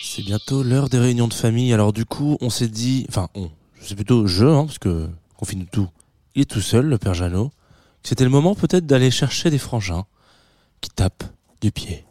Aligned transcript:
C'est 0.00 0.22
bientôt 0.22 0.62
l'heure 0.62 0.88
des 0.88 0.98
réunions 0.98 1.26
de 1.26 1.34
famille. 1.34 1.72
Alors 1.72 1.92
du 1.92 2.04
coup, 2.04 2.38
on 2.40 2.50
s'est 2.50 2.68
dit, 2.68 3.04
enfin, 3.08 3.28
on, 3.34 3.50
c'est 3.80 3.96
plutôt 3.96 4.28
je, 4.28 4.44
hein, 4.44 4.64
parce 4.66 4.78
que 4.78 5.08
confine 5.36 5.66
tout. 5.66 5.88
Il 6.36 6.42
est 6.42 6.44
tout 6.44 6.60
seul, 6.60 6.86
le 6.86 6.98
père 6.98 7.14
Jeannot. 7.14 7.50
C'était 8.04 8.24
le 8.24 8.30
moment 8.30 8.54
peut-être 8.54 8.86
d'aller 8.86 9.10
chercher 9.10 9.50
des 9.50 9.58
frangins 9.58 10.04
qui 10.80 10.90
tapent 10.90 11.24
du 11.60 11.72
pied. 11.72 12.04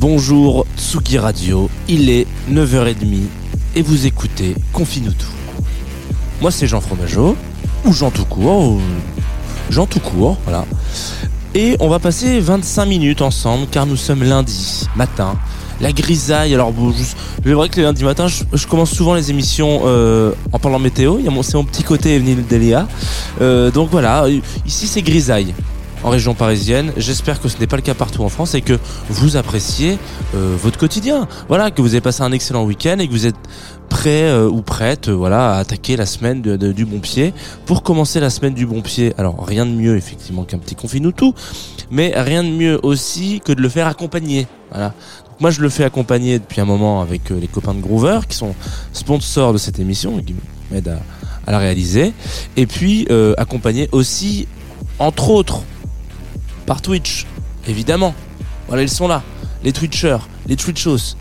Bonjour 0.00 0.64
Tsugi 0.78 1.18
Radio, 1.18 1.68
il 1.86 2.08
est 2.08 2.26
9h30 2.50 3.24
et 3.76 3.82
vous 3.82 4.06
écoutez 4.06 4.54
Confine-nous 4.72 5.12
tout. 5.12 5.26
Moi 6.40 6.50
c'est 6.50 6.66
Jean 6.66 6.80
Fromageau, 6.80 7.36
ou 7.84 7.92
Jean 7.92 8.10
tout 8.10 8.24
court, 8.24 8.62
ou 8.62 8.80
Jean 9.68 9.84
tout 9.84 10.00
court, 10.00 10.38
voilà. 10.44 10.64
Et 11.54 11.76
on 11.80 11.88
va 11.90 11.98
passer 11.98 12.40
25 12.40 12.86
minutes 12.86 13.20
ensemble 13.20 13.66
car 13.70 13.84
nous 13.84 13.96
sommes 13.96 14.24
lundi 14.24 14.86
matin. 14.96 15.34
La 15.82 15.92
grisaille, 15.92 16.54
alors 16.54 16.72
bon, 16.72 16.94
c'est 17.44 17.52
vrai 17.52 17.68
que 17.68 17.76
les 17.76 17.82
lundis 17.82 18.04
matins, 18.04 18.26
je, 18.26 18.44
je 18.54 18.66
commence 18.66 18.92
souvent 18.92 19.12
les 19.12 19.28
émissions 19.28 19.82
euh, 19.84 20.32
en 20.50 20.58
parlant 20.58 20.78
météo. 20.78 21.18
C'est 21.42 21.54
mon 21.54 21.64
petit 21.64 21.82
côté 21.82 22.14
Evelyn 22.14 22.42
Delia. 22.48 22.88
Euh, 23.42 23.70
donc 23.70 23.90
voilà, 23.90 24.24
ici 24.64 24.86
c'est 24.86 25.02
grisaille 25.02 25.52
en 26.02 26.10
région 26.10 26.34
parisienne. 26.34 26.92
J'espère 26.96 27.40
que 27.40 27.48
ce 27.48 27.58
n'est 27.58 27.66
pas 27.66 27.76
le 27.76 27.82
cas 27.82 27.94
partout 27.94 28.22
en 28.22 28.28
France 28.28 28.54
et 28.54 28.60
que 28.60 28.78
vous 29.08 29.36
appréciez 29.36 29.98
euh, 30.34 30.56
votre 30.60 30.78
quotidien. 30.78 31.28
Voilà, 31.48 31.70
que 31.70 31.82
vous 31.82 31.88
avez 31.94 32.00
passé 32.00 32.22
un 32.22 32.32
excellent 32.32 32.64
week-end 32.64 32.98
et 32.98 33.06
que 33.06 33.12
vous 33.12 33.26
êtes 33.26 33.36
prêt 33.88 34.30
euh, 34.30 34.48
ou 34.48 34.62
prête 34.62 35.08
euh, 35.08 35.12
voilà, 35.12 35.54
à 35.54 35.58
attaquer 35.58 35.96
la 35.96 36.06
semaine 36.06 36.40
du 36.42 36.84
bon 36.86 37.00
pied. 37.00 37.34
Pour 37.66 37.82
commencer 37.82 38.20
la 38.20 38.30
semaine 38.30 38.54
du 38.54 38.66
bon 38.66 38.80
pied, 38.80 39.12
alors 39.18 39.44
rien 39.44 39.66
de 39.66 39.72
mieux 39.72 39.96
effectivement 39.96 40.44
qu'un 40.44 40.58
petit 40.58 40.74
confine 40.74 41.12
tout, 41.12 41.34
mais 41.90 42.12
rien 42.16 42.44
de 42.44 42.50
mieux 42.50 42.78
aussi 42.82 43.40
que 43.44 43.52
de 43.52 43.60
le 43.60 43.68
faire 43.68 43.86
accompagner. 43.86 44.46
Voilà. 44.70 44.94
Moi 45.40 45.50
je 45.50 45.60
le 45.60 45.68
fais 45.68 45.84
accompagner 45.84 46.38
depuis 46.38 46.60
un 46.60 46.66
moment 46.66 47.00
avec 47.02 47.30
euh, 47.30 47.40
les 47.40 47.48
copains 47.48 47.74
de 47.74 47.80
Groover 47.80 48.20
qui 48.28 48.36
sont 48.36 48.54
sponsors 48.92 49.52
de 49.52 49.58
cette 49.58 49.78
émission 49.78 50.18
et 50.18 50.22
qui 50.22 50.34
m'aident 50.70 50.88
à, 50.88 51.00
à 51.46 51.52
la 51.52 51.58
réaliser. 51.58 52.12
Et 52.56 52.66
puis 52.66 53.06
euh, 53.10 53.34
accompagner 53.38 53.88
aussi, 53.92 54.46
entre 54.98 55.30
autres, 55.30 55.62
par 56.70 56.82
Twitch, 56.82 57.26
évidemment. 57.66 58.14
Voilà, 58.68 58.84
ils 58.84 58.88
sont 58.88 59.08
là. 59.08 59.24
Les 59.64 59.72
Twitchers, 59.72 60.18
les 60.46 60.54
Twitchos, 60.54 61.16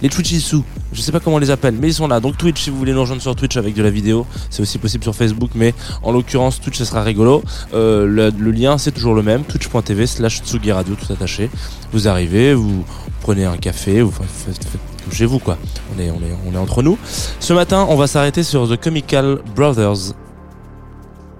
les 0.00 0.08
Twitchissous. 0.08 0.64
Je 0.90 1.02
sais 1.02 1.12
pas 1.12 1.20
comment 1.20 1.36
on 1.36 1.38
les 1.38 1.50
appelle, 1.50 1.74
mais 1.78 1.88
ils 1.88 1.92
sont 1.92 2.08
là. 2.08 2.18
Donc 2.18 2.38
Twitch, 2.38 2.62
si 2.62 2.70
vous 2.70 2.78
voulez 2.78 2.94
nous 2.94 3.02
rejoindre 3.02 3.20
sur 3.20 3.36
Twitch 3.36 3.58
avec 3.58 3.74
de 3.74 3.82
la 3.82 3.90
vidéo, 3.90 4.24
c'est 4.48 4.62
aussi 4.62 4.78
possible 4.78 5.04
sur 5.04 5.14
Facebook, 5.14 5.50
mais 5.54 5.74
en 6.02 6.12
l'occurrence, 6.12 6.62
Twitch, 6.62 6.78
ça 6.78 6.86
sera 6.86 7.02
rigolo. 7.02 7.42
Euh, 7.74 8.06
le, 8.06 8.50
lien, 8.50 8.78
c'est 8.78 8.90
toujours 8.90 9.12
le 9.12 9.22
même, 9.22 9.44
twitch.tv 9.44 10.06
slash 10.06 10.40
Tsugi 10.40 10.72
Radio, 10.72 10.94
tout 10.94 11.12
attaché. 11.12 11.50
Vous 11.92 12.08
arrivez, 12.08 12.54
vous 12.54 12.82
prenez 13.20 13.44
un 13.44 13.58
café, 13.58 14.00
vous 14.00 14.12
faites, 14.12 14.64
faites 14.64 14.80
tout 15.04 15.14
chez 15.14 15.26
vous, 15.26 15.40
quoi. 15.40 15.58
On 15.94 16.00
est, 16.00 16.10
on 16.10 16.20
est, 16.20 16.34
on 16.48 16.54
est 16.54 16.58
entre 16.58 16.82
nous. 16.82 16.96
Ce 17.38 17.52
matin, 17.52 17.84
on 17.90 17.96
va 17.96 18.06
s'arrêter 18.06 18.42
sur 18.42 18.66
The 18.66 18.80
Comical 18.80 19.40
Brothers, 19.54 20.14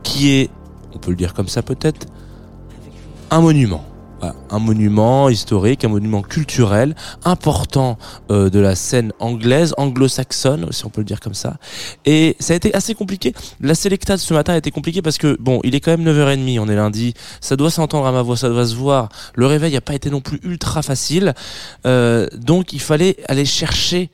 qui 0.03 0.33
est, 0.33 0.51
on 0.95 0.99
peut 0.99 1.09
le 1.09 1.17
dire 1.17 1.33
comme 1.33 1.49
ça 1.49 1.63
peut-être, 1.63 2.07
un 3.31 3.41
monument. 3.41 3.85
Voilà, 4.19 4.35
un 4.49 4.59
monument 4.59 5.29
historique, 5.29 5.85
un 5.85 5.89
monument 5.89 6.23
culturel 6.23 6.95
important 7.25 7.99
euh, 8.31 8.49
de 8.49 8.59
la 8.59 8.75
scène 8.75 9.13
anglaise, 9.19 9.75
anglo-saxonne, 9.77 10.73
si 10.73 10.87
on 10.87 10.89
peut 10.89 11.03
le 11.03 11.05
dire 11.05 11.21
comme 11.21 11.35
ça. 11.35 11.59
Et 12.07 12.35
ça 12.41 12.55
a 12.55 12.57
été 12.57 12.75
assez 12.75 12.95
compliqué. 12.95 13.35
La 13.61 13.75
sélecta 13.75 14.17
de 14.17 14.21
ce 14.21 14.33
matin 14.33 14.55
a 14.55 14.57
été 14.57 14.71
compliquée 14.71 15.03
parce 15.03 15.19
que, 15.19 15.37
bon, 15.39 15.61
il 15.65 15.75
est 15.75 15.81
quand 15.81 15.91
même 15.91 16.07
9h30, 16.07 16.59
on 16.61 16.69
est 16.69 16.75
lundi, 16.75 17.13
ça 17.43 17.57
doit 17.57 17.71
s'entendre 17.71 18.07
à 18.07 18.13
ma 18.13 18.23
voix, 18.23 18.39
ça 18.39 18.49
doit 18.49 18.67
se 18.67 18.75
voir. 18.75 19.11
Le 19.35 19.45
réveil 19.45 19.75
n'a 19.75 19.83
pas 19.83 19.95
été 19.95 20.09
non 20.09 20.23
plus 20.23 20.41
ultra 20.43 20.81
facile. 20.81 21.35
Euh, 21.87 22.27
donc 22.33 22.73
il 22.73 22.81
fallait 22.81 23.19
aller 23.29 23.45
chercher 23.45 24.11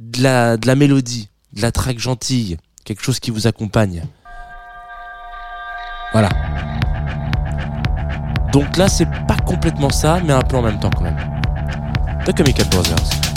de 0.00 0.20
la, 0.20 0.56
de 0.56 0.66
la 0.66 0.74
mélodie, 0.74 1.28
de 1.52 1.62
la 1.62 1.70
traque 1.70 2.00
gentille, 2.00 2.56
quelque 2.84 3.04
chose 3.04 3.20
qui 3.20 3.30
vous 3.30 3.46
accompagne. 3.46 4.02
Voilà. 6.10 6.28
Donc 8.52 8.76
là, 8.76 8.86
c'est 8.88 9.08
pas 9.26 9.36
complètement 9.46 9.88
ça, 9.88 10.20
mais 10.22 10.34
un 10.34 10.42
peu 10.42 10.56
en 10.56 10.62
même 10.62 10.78
temps 10.78 10.90
quand 10.90 11.04
même. 11.04 11.16
The 12.26 12.36
Comical 12.36 12.66
Brothers. 12.68 13.31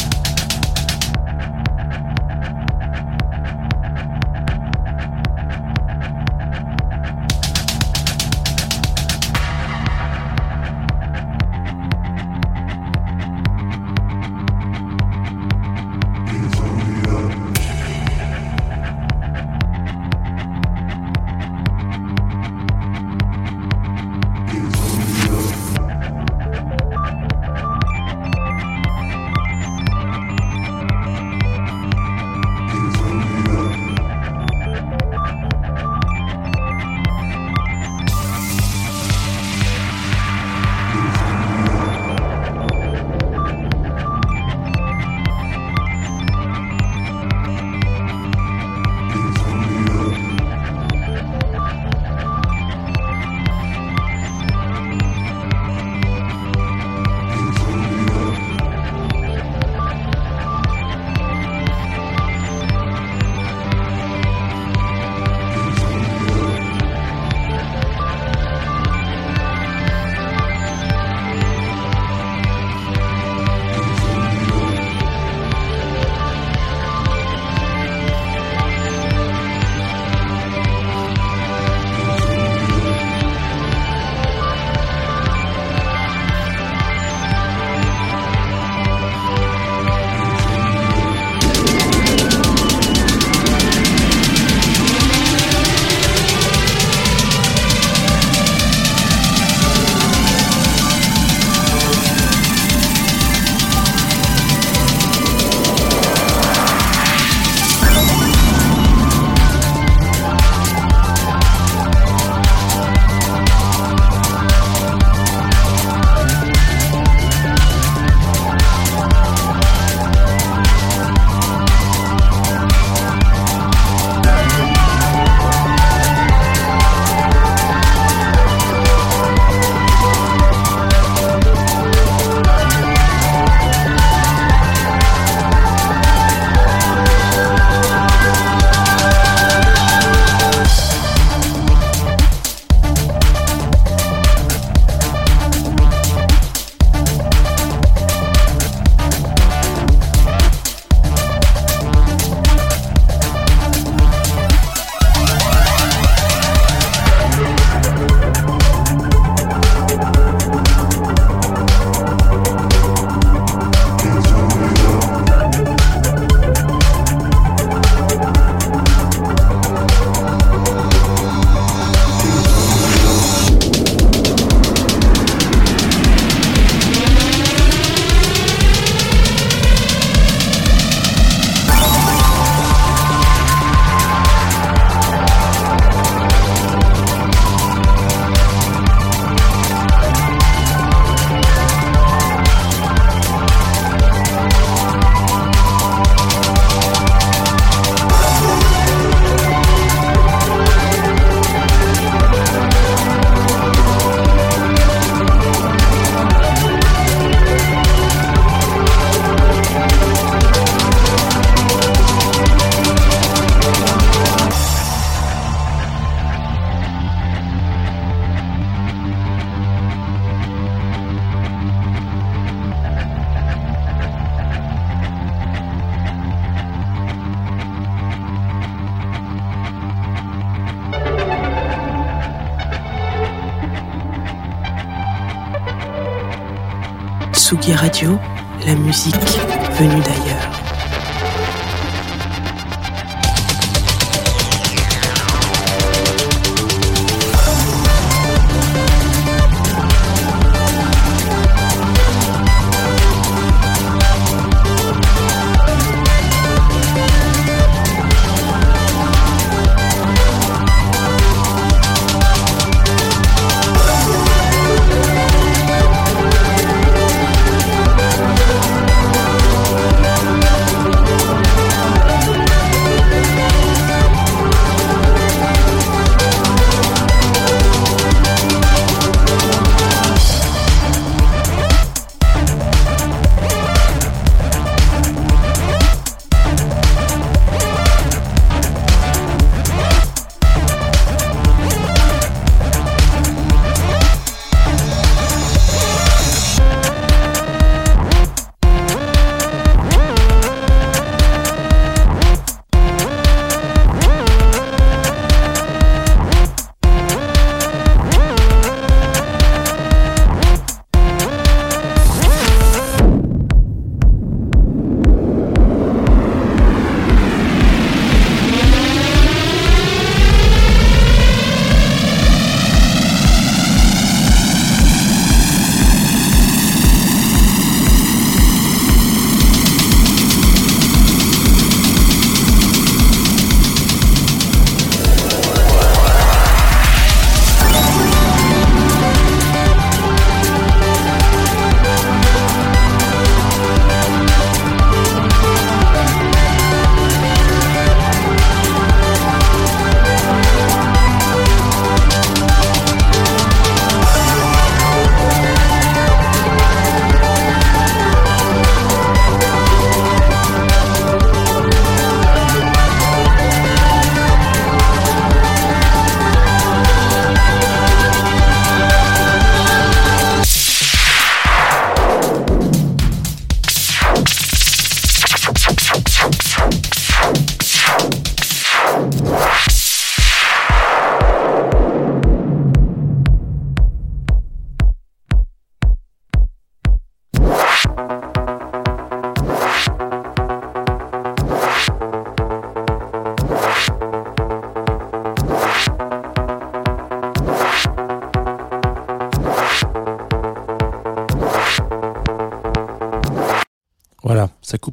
Radio, 237.96 238.20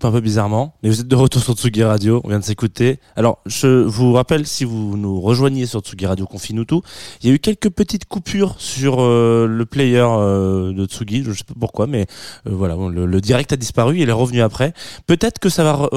un 0.04 0.12
peu 0.12 0.21
bizarrement, 0.21 0.75
mais 0.82 0.88
vous 0.88 1.00
êtes 1.00 1.09
de 1.09 1.16
retour 1.16 1.42
sur 1.42 1.54
Tsugi 1.54 1.82
Radio, 1.82 2.21
on 2.25 2.28
vient 2.28 2.38
de 2.38 2.44
s'écouter. 2.44 2.99
Alors, 3.16 3.38
je 3.47 3.66
vous 3.66 4.12
rappelle, 4.12 4.47
si 4.47 4.64
vous 4.64 4.97
nous 4.97 5.21
rejoignez 5.21 5.66
sur 5.66 5.80
Tsugi 5.80 6.06
Radio 6.06 6.26
Confine 6.26 6.64
tout, 6.64 6.82
il 7.23 7.28
y 7.28 7.32
a 7.32 7.35
eu 7.35 7.38
quelques 7.38 7.71
petites 7.71 8.04
coupures 8.06 8.56
sur 8.59 9.00
euh, 9.00 9.47
le 9.47 9.66
player 9.66 10.06
euh, 10.06 10.73
de 10.73 10.85
Tsugi, 10.87 11.25
je 11.25 11.32
sais 11.32 11.44
pas 11.44 11.54
pourquoi, 11.59 11.87
mais 11.87 12.06
euh, 12.47 12.50
voilà, 12.52 12.76
le, 12.76 13.21
direct 13.21 13.52
a 13.52 13.56
disparu, 13.56 13.99
il 14.00 14.09
est 14.09 14.12
revenu 14.12 14.40
après. 14.40 14.73
Peut-être 15.06 15.38
que 15.38 15.49
ça 15.49 15.64
va 15.64 15.88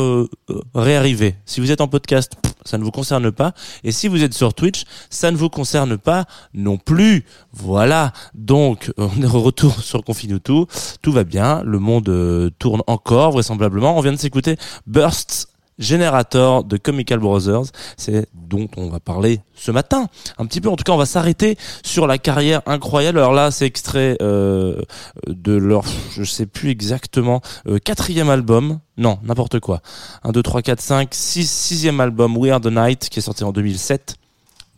réarriver. 0.74 1.36
Si 1.46 1.60
vous 1.60 1.72
êtes 1.72 1.82
en 1.82 1.88
podcast, 1.88 2.34
ça 2.66 2.78
ne 2.78 2.84
vous 2.84 2.92
concerne 2.92 3.32
pas, 3.32 3.54
et 3.84 3.92
si 3.92 4.08
vous 4.08 4.24
êtes 4.24 4.34
sur 4.34 4.54
Twitch, 4.54 4.84
ça 5.10 5.32
ne 5.32 5.38
vous 5.38 5.50
concerne 5.50 5.98
pas 5.98 6.26
non 6.54 6.78
plus. 6.78 7.26
Voilà, 7.54 8.12
donc 8.34 8.92
on 8.98 9.22
est 9.22 9.28
retour 9.28 9.80
sur 9.82 10.04
Confine 10.04 10.40
tout, 10.40 10.68
tout 11.02 11.12
va 11.12 11.24
bien, 11.24 11.62
le 11.64 11.80
monde 11.80 12.10
euh, 12.10 12.50
tourne 12.60 12.82
encore 12.88 13.32
vraisemblablement. 13.32 13.98
On 13.98 14.02
vient 14.02 14.14
de 14.14 14.18
s'écouter 14.18 14.58
Bursts 14.88 15.48
Generator 15.78 16.64
de 16.64 16.78
Comical 16.78 17.20
Brothers, 17.20 17.66
c'est 17.98 18.28
dont 18.34 18.68
on 18.78 18.90
va 18.90 19.00
parler 19.00 19.42
ce 19.56 19.72
matin. 19.72 20.08
Un 20.38 20.46
petit 20.46 20.62
peu, 20.62 20.70
en 20.70 20.76
tout 20.76 20.84
cas, 20.84 20.94
on 20.94 20.98
va 20.98 21.06
s'arrêter 21.06 21.58
sur 21.84 22.08
la 22.08 22.18
carrière 22.18 22.62
incroyable. 22.66 23.20
Alors 23.20 23.34
là, 23.34 23.52
c'est 23.52 23.66
extrait 23.66 24.18
euh, 24.22 24.82
de 25.28 25.54
leur, 25.54 25.84
je 26.12 26.24
sais 26.24 26.46
plus 26.46 26.70
exactement, 26.70 27.42
euh, 27.68 27.78
quatrième 27.80 28.30
album. 28.30 28.80
Non, 28.98 29.20
n'importe 29.24 29.60
quoi. 29.60 29.82
1, 30.24 30.32
2, 30.32 30.42
3, 30.42 30.62
4, 30.62 30.82
5, 30.82 31.14
6, 31.14 31.50
sixième 31.50 32.00
album, 32.00 32.38
We 32.38 32.52
Are 32.52 32.62
the 32.62 32.68
Night, 32.68 33.10
qui 33.10 33.20
est 33.20 33.24
sorti 33.24 33.44
en 33.44 33.52
2007. 33.52 34.16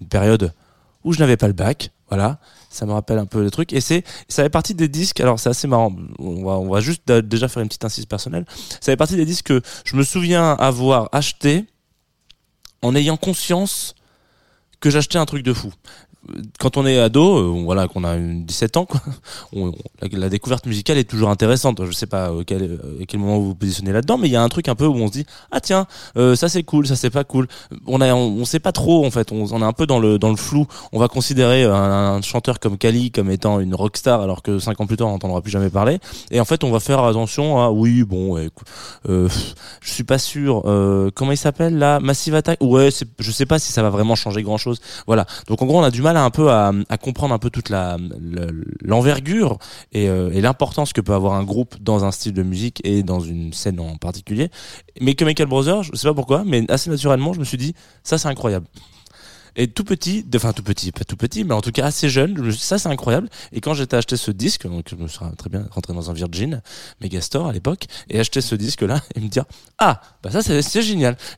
Une 0.02 0.08
période 0.08 0.54
où 1.04 1.14
je 1.14 1.20
n'avais 1.20 1.38
pas 1.38 1.48
le 1.48 1.54
bac. 1.54 1.92
Voilà. 2.10 2.40
Ça 2.70 2.86
me 2.86 2.92
rappelle 2.92 3.18
un 3.18 3.26
peu 3.26 3.42
le 3.42 3.52
truc. 3.52 3.74
Et 3.74 3.82
c'est, 3.82 4.04
ça 4.28 4.44
fait 4.44 4.50
partie 4.50 4.76
des 4.76 4.88
disques. 4.88 5.20
Alors, 5.20 5.40
c'est 5.40 5.50
assez 5.50 5.68
marrant. 5.68 5.96
On 6.20 6.44
va, 6.44 6.52
on 6.54 6.70
va 6.70 6.82
juste 6.82 7.12
déjà 7.12 7.48
faire 7.48 7.62
une 7.64 7.70
petite 7.70 7.86
incise 7.86 8.06
personnelle. 8.06 8.46
Ça 8.48 8.92
fait 8.92 8.98
partie 8.98 9.16
des 9.16 9.26
disques 9.26 9.48
que 9.48 9.62
je 9.86 9.96
me 9.96 10.04
souviens 10.04 10.52
avoir 10.54 11.10
acheté 11.12 11.66
en 12.82 12.96
ayant 12.96 13.18
conscience 13.18 13.96
que 14.80 14.90
j'achetais 14.90 15.18
un 15.18 15.26
truc 15.26 15.44
de 15.44 15.54
fou. 15.54 15.72
Quand 16.60 16.76
on 16.76 16.86
est 16.86 17.00
ado, 17.00 17.38
euh, 17.38 17.62
voilà, 17.64 17.88
qu'on 17.88 18.04
a 18.04 18.16
une 18.16 18.44
17 18.46 18.78
ans, 18.78 18.86
quoi, 18.86 19.00
la, 20.12 20.30
découverte 20.30 20.66
musicale 20.66 20.98
est 20.98 21.10
toujours 21.10 21.30
intéressante. 21.30 21.84
Je 21.86 21.92
sais 21.92 22.06
pas 22.06 22.32
euh, 22.32 22.44
euh, 22.52 23.02
à 23.02 23.06
quel 23.06 23.20
moment 23.20 23.38
vous 23.38 23.48
vous 23.48 23.56
positionnez 23.56 23.94
là-dedans, 23.94 24.18
mais 24.18 24.28
il 24.28 24.32
y 24.32 24.36
a 24.36 24.42
un 24.42 24.50
truc 24.50 24.68
un 24.68 24.76
peu 24.76 24.86
où 24.86 24.96
on 24.96 25.08
se 25.08 25.14
dit 25.14 25.26
ah 25.52 25.62
tiens, 25.62 25.88
ça 26.16 26.50
c'est 26.50 26.64
cool, 26.64 26.88
ça 26.88 26.96
c'est 26.96 27.10
pas 27.10 27.24
cool. 27.24 27.48
On 27.86 28.02
a, 28.02 28.14
on, 28.14 28.46
sait 28.46 28.60
pas 28.60 28.72
trop 28.72 29.06
en 29.06 29.12
fait. 29.12 29.32
On, 29.32 29.62
est 29.62 29.66
un 29.66 29.74
peu 29.74 29.86
dans 29.86 30.00
le 30.00 30.20
dans 30.20 30.30
le 30.30 30.36
flou. 30.36 30.68
On 30.92 31.00
va 31.00 31.08
considérer 31.08 31.64
un, 31.64 32.22
chanteur 32.22 32.60
comme 32.60 32.78
Kali 32.78 33.12
comme 33.12 33.32
étant 33.32 33.60
une 33.60 33.74
rockstar, 33.74 34.22
alors 34.22 34.42
que 34.42 34.60
cinq 34.60 34.82
ans 34.82 34.88
plus 34.88 34.98
tard 34.98 35.08
on 35.08 35.12
n'entendra 35.12 35.42
plus 35.42 35.52
jamais 35.52 35.70
parler. 35.70 36.00
Et 36.32 36.40
en 36.40 36.46
fait, 36.46 36.64
on 36.64 36.72
va 36.72 36.80
faire 36.80 37.04
attention 37.04 37.60
à 37.62 37.72
oui, 37.72 38.04
bon, 38.04 38.34
ouais, 38.34 38.50
euh, 39.08 39.30
je 39.82 39.90
suis 39.90 40.04
pas 40.04 40.18
sûr. 40.18 40.64
Comment 41.16 41.32
il 41.32 41.38
s'appelle 41.38 41.78
là? 41.78 42.00
Massive 42.00 42.36
Attack? 42.36 42.60
Ouais, 42.62 42.90
je 43.20 43.32
sais 43.32 43.46
pas 43.46 43.60
si 43.60 43.72
ça 43.72 43.82
va 43.82 43.90
vraiment 43.90 44.16
changer 44.16 44.44
grand 44.44 44.58
chose. 44.58 44.80
Voilà. 45.06 45.26
Donc 45.48 45.62
en 45.62 45.66
gros, 45.66 45.80
on 45.80 45.84
a 45.84 45.92
du 45.92 46.02
mal 46.02 46.07
à 46.16 46.24
un 46.24 46.30
peu 46.30 46.50
à, 46.52 46.72
comprendre 47.02 47.34
un 47.34 47.40
peu 47.40 47.50
toute 47.50 47.70
l'envergure 48.82 49.58
et, 49.92 50.10
euh, 50.10 50.32
et 50.32 50.42
l'importance 50.42 50.94
que 50.94 51.02
peut 51.02 51.14
avoir 51.14 51.34
un 51.34 51.44
groupe 51.44 51.76
dans 51.82 52.06
un 52.06 52.12
style 52.12 52.34
de 52.34 52.44
musique 52.44 52.82
et 52.84 53.04
dans 53.04 53.20
une 53.20 53.54
scène 53.54 53.80
en 53.80 53.98
particulier. 53.98 54.50
Mais 55.02 55.16
Chemical 55.18 55.48
Brothers, 55.48 55.84
je 55.84 55.96
sais 55.96 56.08
pas 56.08 56.14
pourquoi, 56.14 56.44
mais 56.46 56.70
assez 56.72 56.90
naturellement, 56.90 57.34
je 57.34 57.40
me 57.40 57.46
suis 57.46 57.58
dit 57.58 57.74
ça 58.04 58.18
c'est 58.18 58.28
incroyable. 58.28 58.68
Et 59.58 59.68
tout 59.68 59.84
petit, 59.84 60.24
enfin 60.36 60.54
tout 60.54 60.62
petit, 60.62 60.92
pas 60.92 61.04
tout 61.04 61.18
petit, 61.18 61.44
mais 61.44 61.54
en 61.54 61.62
tout 61.62 61.72
cas 61.72 61.86
assez 61.86 62.10
jeune, 62.10 62.52
ça 62.52 62.78
c'est 62.78 62.90
incroyable. 62.90 63.28
Et 63.52 63.60
quand 63.60 63.74
j'étais 63.74 63.98
acheté 63.98 64.16
ce 64.16 64.30
disque, 64.30 64.68
donc 64.68 64.86
je 64.90 64.96
me 64.96 65.08
suis 65.08 65.20
très 65.36 65.50
bien 65.50 65.68
rentré 65.72 65.94
dans 65.94 66.12
un 66.12 66.14
Virgin 66.14 66.62
Megastore 67.02 67.48
à 67.48 67.54
l'époque, 67.54 67.88
et 68.10 68.20
acheter 68.20 68.42
ce 68.42 68.54
disque-là 68.54 69.02
et 69.16 69.20
me 69.20 69.28
dire 69.28 69.46
ah 69.80 70.02
bah 70.22 70.30
ça 70.30 70.42
c'est 70.44 70.82
génial. 70.84 71.18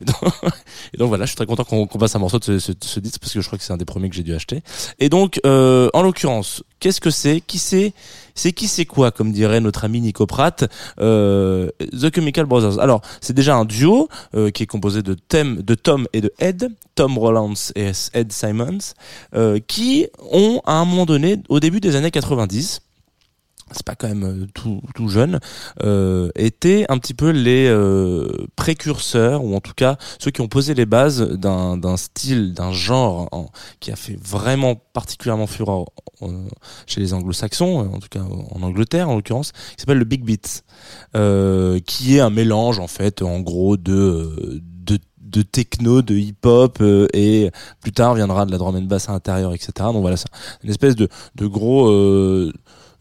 Et 0.92 0.96
donc, 0.98 1.08
voilà, 1.08 1.24
je 1.24 1.30
suis 1.30 1.36
très 1.36 1.46
content 1.46 1.64
qu'on 1.64 1.86
passe 1.86 2.14
un 2.14 2.18
morceau 2.18 2.38
de 2.38 2.58
ce 2.58 3.00
disque 3.00 3.20
parce 3.20 3.32
que 3.32 3.40
je 3.40 3.46
crois 3.46 3.58
que 3.58 3.64
c'est 3.64 3.72
un 3.72 3.78
des 3.78 3.84
premiers 3.84 4.10
que 4.10 4.16
j'ai 4.16 4.22
dû 4.22 4.34
acheter. 4.34 4.62
Et 4.98 5.08
donc 5.08 5.40
euh, 5.46 5.88
en 5.94 6.02
l'occurrence 6.02 6.62
Qu'est-ce 6.80 7.00
que 7.00 7.10
c'est? 7.10 7.42
Qui 7.42 7.58
c'est? 7.58 7.92
C'est 8.34 8.52
qui 8.52 8.66
c'est 8.66 8.86
quoi 8.86 9.10
Comme 9.10 9.32
dirait 9.32 9.60
notre 9.60 9.84
ami 9.84 10.00
Nico 10.00 10.26
Pratt, 10.26 10.64
euh, 10.98 11.68
The 11.92 12.14
Chemical 12.14 12.46
Brothers? 12.46 12.78
Alors, 12.78 13.02
c'est 13.20 13.34
déjà 13.34 13.54
un 13.54 13.66
duo 13.66 14.08
euh, 14.34 14.50
qui 14.50 14.62
est 14.62 14.66
composé 14.66 15.02
de, 15.02 15.12
Thème, 15.12 15.60
de 15.60 15.74
Tom 15.74 16.06
et 16.14 16.22
de 16.22 16.32
Ed, 16.38 16.70
Tom 16.94 17.18
Rollins 17.18 17.52
et 17.76 17.92
Ed 18.14 18.32
Simons, 18.32 18.94
euh, 19.34 19.58
qui 19.66 20.06
ont 20.32 20.62
à 20.64 20.72
un 20.72 20.86
moment 20.86 21.04
donné, 21.04 21.36
au 21.50 21.60
début 21.60 21.80
des 21.80 21.96
années 21.96 22.10
90, 22.10 22.80
c'est 23.72 23.84
pas 23.84 23.94
quand 23.94 24.08
même 24.08 24.24
euh, 24.24 24.46
tout, 24.54 24.80
tout 24.94 25.08
jeune, 25.08 25.38
euh, 25.82 26.30
étaient 26.34 26.86
un 26.88 26.98
petit 26.98 27.14
peu 27.14 27.30
les 27.30 27.66
euh, 27.68 28.28
précurseurs, 28.56 29.44
ou 29.44 29.54
en 29.54 29.60
tout 29.60 29.74
cas 29.74 29.96
ceux 30.18 30.30
qui 30.30 30.40
ont 30.40 30.48
posé 30.48 30.74
les 30.74 30.86
bases 30.86 31.20
d'un 31.22 31.96
style, 31.96 32.52
d'un 32.54 32.72
genre 32.72 33.28
en- 33.32 33.50
qui 33.80 33.90
a 33.92 33.96
fait 33.96 34.18
vraiment 34.22 34.74
particulièrement 34.92 35.46
fureur 35.46 35.86
chez 36.86 37.00
les 37.00 37.14
anglo-saxons, 37.14 37.84
euh, 37.84 37.96
en 37.96 37.98
tout 38.00 38.08
cas 38.10 38.20
en 38.20 38.62
Angleterre 38.62 39.08
en 39.08 39.14
l'occurrence, 39.16 39.52
qui 39.52 39.80
s'appelle 39.80 39.98
le 39.98 40.04
Big 40.04 40.24
Beat, 40.24 40.64
euh, 41.16 41.78
qui 41.86 42.16
est 42.16 42.20
un 42.20 42.30
mélange 42.30 42.78
en 42.78 42.88
fait, 42.88 43.22
en 43.22 43.40
gros, 43.40 43.76
de... 43.76 44.60
de 44.86 44.98
de 45.22 45.42
techno, 45.42 46.02
de 46.02 46.16
hip-hop 46.16 46.78
euh, 46.80 47.06
et 47.14 47.52
plus 47.80 47.92
tard 47.92 48.14
viendra 48.16 48.46
de 48.46 48.50
la 48.50 48.58
drum 48.58 48.74
and 48.74 48.82
bass 48.82 49.08
à 49.08 49.12
l'intérieur, 49.12 49.54
etc. 49.54 49.70
Donc 49.78 50.00
voilà, 50.00 50.16
c'est 50.16 50.26
une 50.64 50.70
espèce 50.70 50.96
de, 50.96 51.08
de 51.36 51.46
gros 51.46 51.88
euh, 51.88 52.52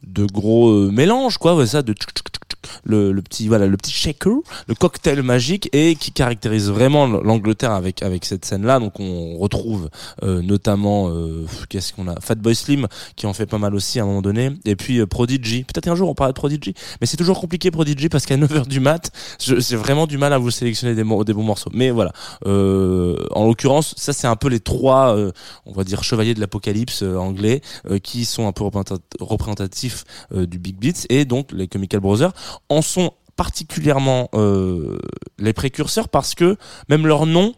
de 0.04 0.26
gros 0.26 0.70
euh, 0.70 0.92
mélanges 0.92 1.38
quoi 1.38 1.66
ça 1.66 1.82
de 1.82 1.94
tchouk, 1.94 2.12
tchouk, 2.12 2.39
le, 2.84 3.12
le 3.12 3.22
petit 3.22 3.48
voilà 3.48 3.68
le 3.68 3.78
petit 3.78 3.92
shaker 3.92 4.38
le 4.68 4.76
cocktail 4.76 5.22
magique 5.24 5.70
et 5.74 5.96
qui 5.96 6.12
caractérise 6.12 6.70
vraiment 6.70 7.08
l'Angleterre 7.08 7.72
avec 7.72 8.04
avec 8.04 8.26
cette 8.26 8.46
scène 8.46 8.66
là 8.66 8.80
donc 8.80 9.00
on 9.00 9.38
retrouve 9.38 9.90
euh, 10.24 10.42
notamment 10.42 11.10
euh, 11.10 11.46
qu'est-ce 11.70 11.94
qu'on 11.94 12.08
a? 12.08 12.20
Fatboy 12.22 12.56
Slim 12.56 12.88
qui 13.16 13.26
en 13.26 13.34
fait 13.34 13.46
pas 13.46 13.58
mal 13.58 13.76
aussi 13.76 14.00
à 14.00 14.04
un 14.04 14.06
moment 14.06 14.22
donné. 14.22 14.52
Et 14.66 14.76
puis 14.76 15.00
euh, 15.00 15.06
Prodigy. 15.08 15.64
Peut-être 15.64 15.88
un 15.88 15.96
jour 15.96 16.10
on 16.10 16.14
parlera 16.16 16.34
de 16.34 16.38
Prodigy. 16.38 16.74
Mais 17.02 17.08
c'est 17.08 17.18
toujours 17.18 17.40
compliqué 17.40 17.72
Prodigy 17.72 18.10
parce 18.10 18.26
qu'à 18.26 18.38
9h 18.38 18.68
du 18.68 18.80
mat 18.80 19.12
j'ai 19.40 19.76
vraiment 19.76 20.08
du 20.08 20.18
mal 20.18 20.34
à 20.34 20.38
vous 20.38 20.52
sélectionner 20.52 20.96
des, 20.96 21.04
des 21.04 21.34
bons 21.34 21.44
morceaux. 21.44 21.70
Mais 21.74 21.92
voilà. 21.92 22.12
Euh, 22.46 23.16
en 23.32 23.46
l'occurrence 23.48 23.94
ça 23.98 24.14
c'est 24.14 24.28
un 24.28 24.36
peu 24.36 24.50
les 24.50 24.60
trois 24.60 25.16
euh, 25.16 25.32
on 25.66 25.72
va 25.74 25.84
dire 25.84 26.04
chevaliers 26.04 26.34
de 26.34 26.40
l'apocalypse 26.40 27.04
anglais 27.04 27.62
qui 28.04 28.26
sont 28.26 28.48
un 28.48 28.52
peu 28.52 28.64
représenta- 28.64 29.00
représentatifs 29.20 30.04
du 30.32 30.60
Big 30.60 30.78
Beats 30.78 31.06
et 31.10 31.26
donc 31.26 31.52
les 31.52 31.68
Chemical 31.72 32.00
Brothers 32.00 32.32
en 32.70 32.82
sont 32.82 33.12
particulièrement 33.36 34.30
euh, 34.34 34.98
les 35.38 35.54
précurseurs 35.54 36.10
parce 36.10 36.36
que 36.36 36.58
même 36.90 37.08
leur 37.08 37.26
nom 37.26 37.54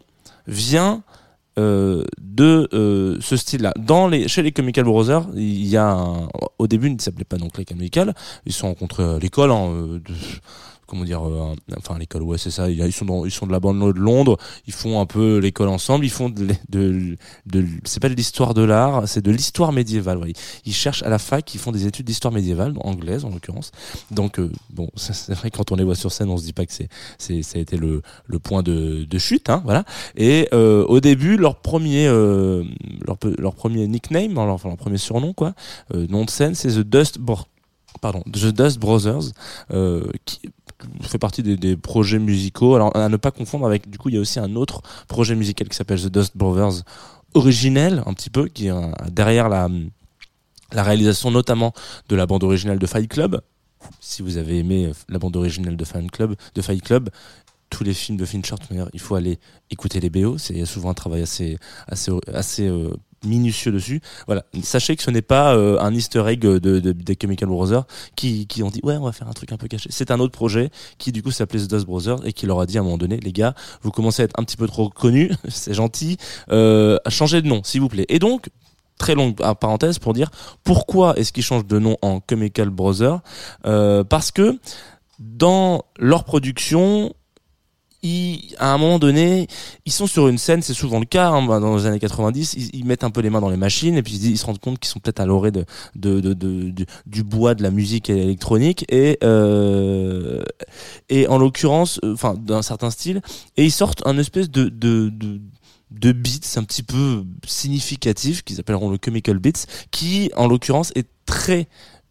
vient 0.46 1.02
euh, 1.58 2.04
de 2.20 2.68
euh, 2.72 3.18
ce 3.20 3.36
style-là. 3.36 3.74
Chez 4.26 4.42
les 4.42 4.52
Chemical 4.56 4.84
Brothers, 4.84 5.26
il 5.34 5.66
y 5.66 5.76
a 5.76 5.98
au 6.58 6.66
début, 6.66 6.86
ils 6.88 6.94
ne 6.96 7.00
s'appelaient 7.00 7.24
pas 7.24 7.36
donc 7.36 7.58
les 7.58 7.64
Chemical. 7.68 8.14
Ils 8.46 8.52
sont 8.52 8.68
rencontrés 8.68 9.02
à 9.04 9.18
l'école, 9.18 9.50
hein, 9.50 9.68
de- 9.72 10.00
comment 10.92 11.04
dire, 11.06 11.26
euh, 11.26 11.54
enfin 11.78 11.96
l'école, 11.98 12.20
ouais, 12.22 12.36
c'est 12.36 12.50
ça. 12.50 12.68
Ils 12.68 12.92
sont 12.92 13.24
ils 13.24 13.30
sont 13.30 13.46
de 13.46 13.52
la 13.52 13.60
bande 13.60 13.80
de 13.80 13.98
Londres. 13.98 14.36
Ils 14.66 14.74
font 14.74 15.00
un 15.00 15.06
peu 15.06 15.38
l'école 15.38 15.68
ensemble. 15.68 16.04
Ils 16.04 16.10
font 16.10 16.28
de, 16.28 16.48
de, 16.68 17.16
c'est 17.84 17.98
pas 17.98 18.10
de 18.10 18.14
l'histoire 18.14 18.52
de 18.52 18.60
l'art, 18.62 19.08
c'est 19.08 19.22
de 19.22 19.30
l'histoire 19.30 19.72
médiévale. 19.72 20.18
ouais. 20.18 20.34
Ils 20.66 20.74
cherchent 20.74 21.02
à 21.02 21.08
la 21.08 21.18
fac, 21.18 21.54
ils 21.54 21.58
font 21.58 21.72
des 21.72 21.86
études 21.86 22.04
d'histoire 22.04 22.30
médiévale, 22.34 22.74
anglaise 22.80 23.24
en 23.24 23.30
l'occurrence. 23.30 23.70
Donc 24.10 24.38
euh, 24.38 24.52
bon, 24.68 24.90
c'est 24.96 25.32
vrai 25.32 25.50
quand 25.50 25.72
on 25.72 25.76
les 25.76 25.84
voit 25.84 25.94
sur 25.94 26.12
scène, 26.12 26.28
on 26.28 26.36
se 26.36 26.44
dit 26.44 26.52
pas 26.52 26.66
que 26.66 26.74
c'est, 26.74 26.90
c'est, 27.16 27.40
ça 27.42 27.56
a 27.58 27.62
été 27.62 27.78
le, 27.78 28.02
le 28.26 28.38
point 28.38 28.62
de, 28.62 29.04
de 29.04 29.18
chute, 29.18 29.48
hein, 29.48 29.62
voilà. 29.64 29.84
Et 30.14 30.46
euh, 30.52 30.84
au 30.84 31.00
début, 31.00 31.38
leur 31.38 31.56
premier, 31.56 32.04
leur, 32.06 33.16
leur 33.38 33.54
premier 33.54 33.86
nickname, 33.88 34.34
leur, 34.34 34.48
enfin, 34.48 34.68
leur 34.68 34.76
premier 34.76 34.98
surnom, 34.98 35.32
quoi, 35.32 35.54
nom 35.94 36.26
de 36.26 36.30
scène, 36.30 36.54
c'est 36.54 36.68
The 36.68 36.80
Dust, 36.80 37.18
Bro- 37.18 37.46
pardon, 38.02 38.22
The 38.30 38.46
Dust 38.48 38.78
Brothers, 38.78 39.30
qui 40.26 40.40
fait 41.02 41.18
partie 41.18 41.42
des, 41.42 41.76
projets 41.76 42.18
musicaux. 42.18 42.74
Alors 42.74 42.96
à 42.96 43.08
ne 43.08 43.16
pas 43.16 43.30
confondre 43.30 43.66
avec, 43.66 43.88
du 43.88 43.98
coup, 43.98 44.08
il 44.08 44.14
y 44.14 44.18
a 44.18 44.20
aussi 44.20 44.38
un 44.38 44.56
autre 44.56 44.82
projet 45.08 45.34
musical 45.34 45.68
qui 45.68 45.76
s'appelle 45.76 46.00
The 46.00 46.08
Dust 46.08 46.36
Brothers 46.36 46.82
originel, 47.34 48.02
un 48.06 48.14
petit 48.14 48.30
peu, 48.30 48.48
qui 48.48 48.68
est 48.68 48.72
derrière 49.10 49.48
la 49.48 49.68
la 50.72 50.82
réalisation 50.82 51.30
notamment 51.30 51.72
de 52.08 52.16
la 52.16 52.26
bande 52.26 52.44
originale 52.44 52.78
de 52.78 52.86
Fight 52.86 53.08
Club. 53.08 53.40
Si 54.00 54.22
vous 54.22 54.36
avez 54.36 54.58
aimé 54.58 54.86
euh, 54.86 54.92
la 55.08 55.18
bande 55.18 55.36
originale 55.36 55.76
de 55.76 55.84
Fight 55.84 56.10
Club, 56.10 56.36
de 56.54 56.62
Fight 56.62 56.82
Club, 56.82 57.10
tous 57.70 57.84
les 57.84 57.94
films 57.94 58.18
de 58.18 58.26
Fincher, 58.26 58.56
il 58.92 59.00
faut 59.00 59.14
aller 59.14 59.38
écouter 59.70 59.98
les 59.98 60.10
BO. 60.10 60.36
C'est 60.36 60.64
souvent 60.66 60.90
un 60.90 60.94
travail 60.94 61.22
assez 61.22 61.58
assez 61.88 62.12
assez 62.32 62.68
euh, 62.68 62.92
minutieux 63.24 63.72
dessus. 63.72 64.00
Voilà, 64.26 64.44
sachez 64.62 64.96
que 64.96 65.02
ce 65.02 65.10
n'est 65.10 65.22
pas 65.22 65.54
euh, 65.54 65.78
un 65.80 65.94
Easter 65.94 66.24
egg 66.26 66.40
de, 66.40 66.58
de- 66.58 66.92
des 66.92 67.16
Chemical 67.20 67.48
Brothers 67.48 67.84
qui 68.16 68.46
qui 68.46 68.62
ont 68.62 68.70
dit 68.70 68.80
ouais 68.82 68.96
on 68.96 69.04
va 69.04 69.12
faire 69.12 69.28
un 69.28 69.32
truc 69.32 69.52
un 69.52 69.56
peu 69.56 69.68
caché. 69.68 69.88
C'est 69.92 70.10
un 70.10 70.20
autre 70.20 70.32
projet 70.32 70.70
qui 70.98 71.12
du 71.12 71.22
coup 71.22 71.30
s'appelait 71.30 71.60
The 71.60 71.70
Dust 71.70 71.86
Brothers 71.86 72.26
et 72.26 72.32
qui 72.32 72.46
leur 72.46 72.60
a 72.60 72.66
dit 72.66 72.78
à 72.78 72.80
un 72.80 72.84
moment 72.84 72.98
donné 72.98 73.18
les 73.18 73.32
gars 73.32 73.54
vous 73.82 73.90
commencez 73.90 74.22
à 74.22 74.24
être 74.24 74.38
un 74.38 74.44
petit 74.44 74.56
peu 74.56 74.66
trop 74.66 74.88
connus, 74.88 75.30
c'est 75.48 75.74
gentil, 75.74 76.16
euh, 76.50 76.98
changez 77.08 77.42
de 77.42 77.48
nom 77.48 77.62
s'il 77.64 77.80
vous 77.80 77.88
plaît. 77.88 78.06
Et 78.08 78.18
donc 78.18 78.48
très 78.98 79.14
longue 79.14 79.36
parenthèse 79.58 79.98
pour 79.98 80.12
dire 80.12 80.30
pourquoi 80.64 81.16
est-ce 81.18 81.32
qu'ils 81.32 81.42
changent 81.42 81.66
de 81.66 81.78
nom 81.78 81.96
en 82.02 82.20
Chemical 82.28 82.70
Brothers? 82.70 83.20
Euh, 83.66 84.04
parce 84.04 84.30
que 84.30 84.58
dans 85.18 85.84
leur 85.98 86.24
production 86.24 87.12
à 88.58 88.72
un 88.72 88.78
moment 88.78 88.98
donné, 88.98 89.46
ils 89.86 89.92
sont 89.92 90.08
sur 90.08 90.26
une 90.26 90.38
scène, 90.38 90.60
c'est 90.60 90.74
souvent 90.74 90.98
le 90.98 91.04
cas 91.04 91.28
hein, 91.28 91.46
dans 91.60 91.76
les 91.76 91.86
années 91.86 92.00
90, 92.00 92.70
ils, 92.72 92.84
mettent 92.84 93.04
un 93.04 93.10
peu 93.10 93.20
les 93.20 93.30
mains 93.30 93.40
dans 93.40 93.50
les 93.50 93.56
machines 93.56 93.96
et 93.96 94.02
puis 94.02 94.14
ils, 94.14 94.36
se 94.36 94.44
rendent 94.44 94.58
compte 94.58 94.80
qu'ils 94.80 94.90
sont 94.90 94.98
peut-être 94.98 95.20
à 95.20 95.26
l'orée 95.26 95.52
du, 95.52 97.22
bois 97.22 97.54
de 97.54 97.62
la 97.62 97.70
musique 97.70 98.10
électronique 98.10 98.84
et 98.88 99.18
euh, 99.22 100.42
et 101.08 101.28
en 101.28 101.38
l'occurrence, 101.38 102.00
euh, 102.02 102.14
enfin 102.14 102.34
d'un 102.34 102.62
certain 102.62 102.90
style, 102.90 103.22
et 103.56 103.64
ils 103.64 103.72
sortent 103.72 104.04
un 104.04 104.18
espèce 104.18 104.50
de 104.50 104.68
beats 105.90 106.56
un 106.56 106.64
petit 106.64 106.82
peu 106.82 107.24
significatifs 107.46 108.42
qu'ils 108.42 108.58
appelleront 108.58 108.90
le 108.90 108.98
chemical 109.02 109.38
beats 109.38 109.66
qui 109.92 110.32
en 110.36 110.48
l'occurrence 110.48 110.90
est 110.96 111.06
très 111.24 111.68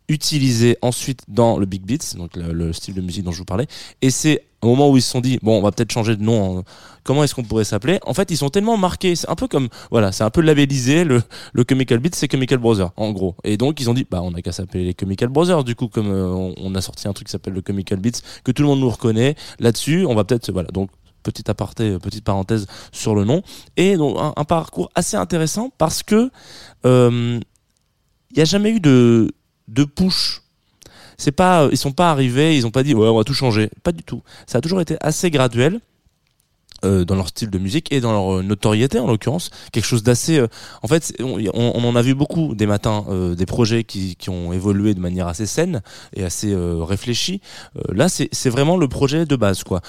utilisé 0.08 0.78
ensuite 0.82 1.24
dans 1.28 1.58
le 1.58 1.66
big 1.66 1.84
beats 1.84 2.16
donc 2.16 2.36
le 2.36 2.74
style 2.74 2.94
de 2.96 3.02
musique 3.02 3.24
dont 3.24 3.32
je 3.32 3.40
vous 3.40 3.46
parlais 3.46 3.68
et 4.02 4.10
c'est 4.10 4.44
au 4.62 4.68
moment 4.68 4.89
où 4.89 4.98
ils 4.98 5.01
se 5.01 5.10
sont 5.10 5.22
dit 5.22 5.39
bon 5.41 5.58
on 5.58 5.62
va 5.62 5.72
peut-être 5.72 5.91
changer 5.91 6.15
de 6.15 6.24
nom 6.24 6.60
en- 6.60 6.63
comment 7.03 7.24
est-ce 7.24 7.34
qu'on 7.36 7.44
pourrait 7.44 7.63
s'appeler? 7.63 8.00
En 8.06 8.13
fait 8.13 8.30
ils 8.32 8.38
sont 8.38 8.50
tellement 8.50 8.77
marqués 8.77 9.15
c'est 9.15 9.30
un 9.30 9.36
peu 9.36 9.48
comme 9.48 9.70
voilà 9.89 10.12
c'est 10.12 10.24
un 10.24 10.30
peu 10.30 10.41
labellisé 10.41 11.03
le 11.03 11.22
le 11.53 11.65
chemical 11.68 12.00
beats 12.00 12.12
c'est 12.13 12.32
chemical 12.32 12.60
brothers 12.60 12.91
en 12.98 13.12
gros. 13.12 13.36
Et 13.44 13.58
donc 13.58 13.80
ils 13.80 13.89
ont 13.89 13.94
dit 13.94 14.06
bah 14.10 14.22
on 14.24 14.34
a 14.34 14.41
qu'à 14.41 14.51
s'appeler 14.51 14.84
les 14.84 14.96
chemical 15.00 15.30
brothers 15.30 15.63
du 15.63 15.75
coup 15.75 15.88
comme 15.88 16.12
euh, 16.12 16.53
on, 16.58 16.75
a 16.75 16.82
sorti 16.82 17.08
un 17.08 17.13
truc 17.13 17.27
qui 17.27 17.32
s'appelle 17.32 17.53
le 17.53 17.63
chemical 17.65 18.00
beats 18.00 18.22
que 18.44 18.51
tout 18.51 18.62
le 18.62 18.68
monde 18.68 18.80
nous 18.80 18.89
reconnaît. 18.89 19.36
Là-dessus 19.60 20.06
on 20.08 20.15
va 20.15 20.24
peut-être 20.24 20.51
voilà 20.51 20.70
donc 20.70 20.89
petit 21.24 21.50
aparté 21.50 21.91
euh, 21.91 22.00
petite 22.00 22.24
parenthèse 22.24 22.68
sur 22.91 23.15
le 23.15 23.25
nom. 23.25 23.41
Et 23.77 23.98
donc 23.98 24.18
un, 24.36 24.44
parcours 24.44 24.89
assez 24.96 25.18
intéressant 25.18 25.72
parce 25.77 26.03
que 26.03 26.30
euh, 26.86 27.39
il 28.32 28.36
n'y 28.36 28.41
a 28.41 28.46
jamais 28.46 28.72
eu 28.72 28.80
de 28.80 29.32
de 29.68 29.84
push 29.84 30.41
c'est 31.22 31.32
pas 31.32 31.70
ils 31.72 31.78
sont 31.78 31.92
pas 31.92 32.10
arrivés 32.10 32.58
ils 32.58 32.66
ont 32.66 32.72
pas 32.72 32.82
dit 32.82 32.96
ouais 32.96 33.08
on 33.08 33.18
va 33.18 33.24
tout 33.24 33.36
changer. 33.36 33.70
Pas 33.84 33.92
du 33.92 34.04
tout. 34.04 34.24
Ça 34.48 34.58
a 34.58 34.62
toujours 34.62 34.82
été 34.82 34.98
assez 35.01 35.30
graduel 35.30 35.80
euh, 36.84 37.06
dans 37.06 37.13
leur 37.13 37.28
style 37.28 37.51
de 37.51 37.60
musique 37.60 37.92
et 37.92 38.01
dans 38.01 38.12
leur 38.12 38.40
euh, 38.40 38.42
notoriété 38.42 38.98
en 38.98 39.06
l'occurrence. 39.06 39.51
Quelque 39.72 39.86
chose 39.86 40.01
d'assez 40.01 40.40
euh, 40.40 40.48
en 40.82 40.88
fait 40.88 41.13
on, 41.20 41.86
en 41.86 41.96
a 41.96 42.01
vu 42.01 42.16
beaucoup 42.16 42.56
des 42.56 42.66
matins 42.66 43.06
euh, 43.10 43.36
des 43.36 43.46
projets 43.46 43.84
qui, 43.84 44.16
qui 44.16 44.32
ont 44.32 44.51
évolué 44.51 44.96
de 44.96 45.00
manière 45.00 45.28
assez 45.28 45.46
saine 45.46 45.84
et 46.16 46.24
assez 46.24 46.51
euh, 46.51 46.84
réfléchie. 46.84 47.40
Euh, 47.75 47.82
là 47.94 48.10
c'est 48.10 48.30
c'est 48.32 48.50
vraiment 48.50 48.78
le 48.78 48.88
projet 48.88 49.28
de 49.28 49.36
base 49.36 49.63
quoi 49.63 49.82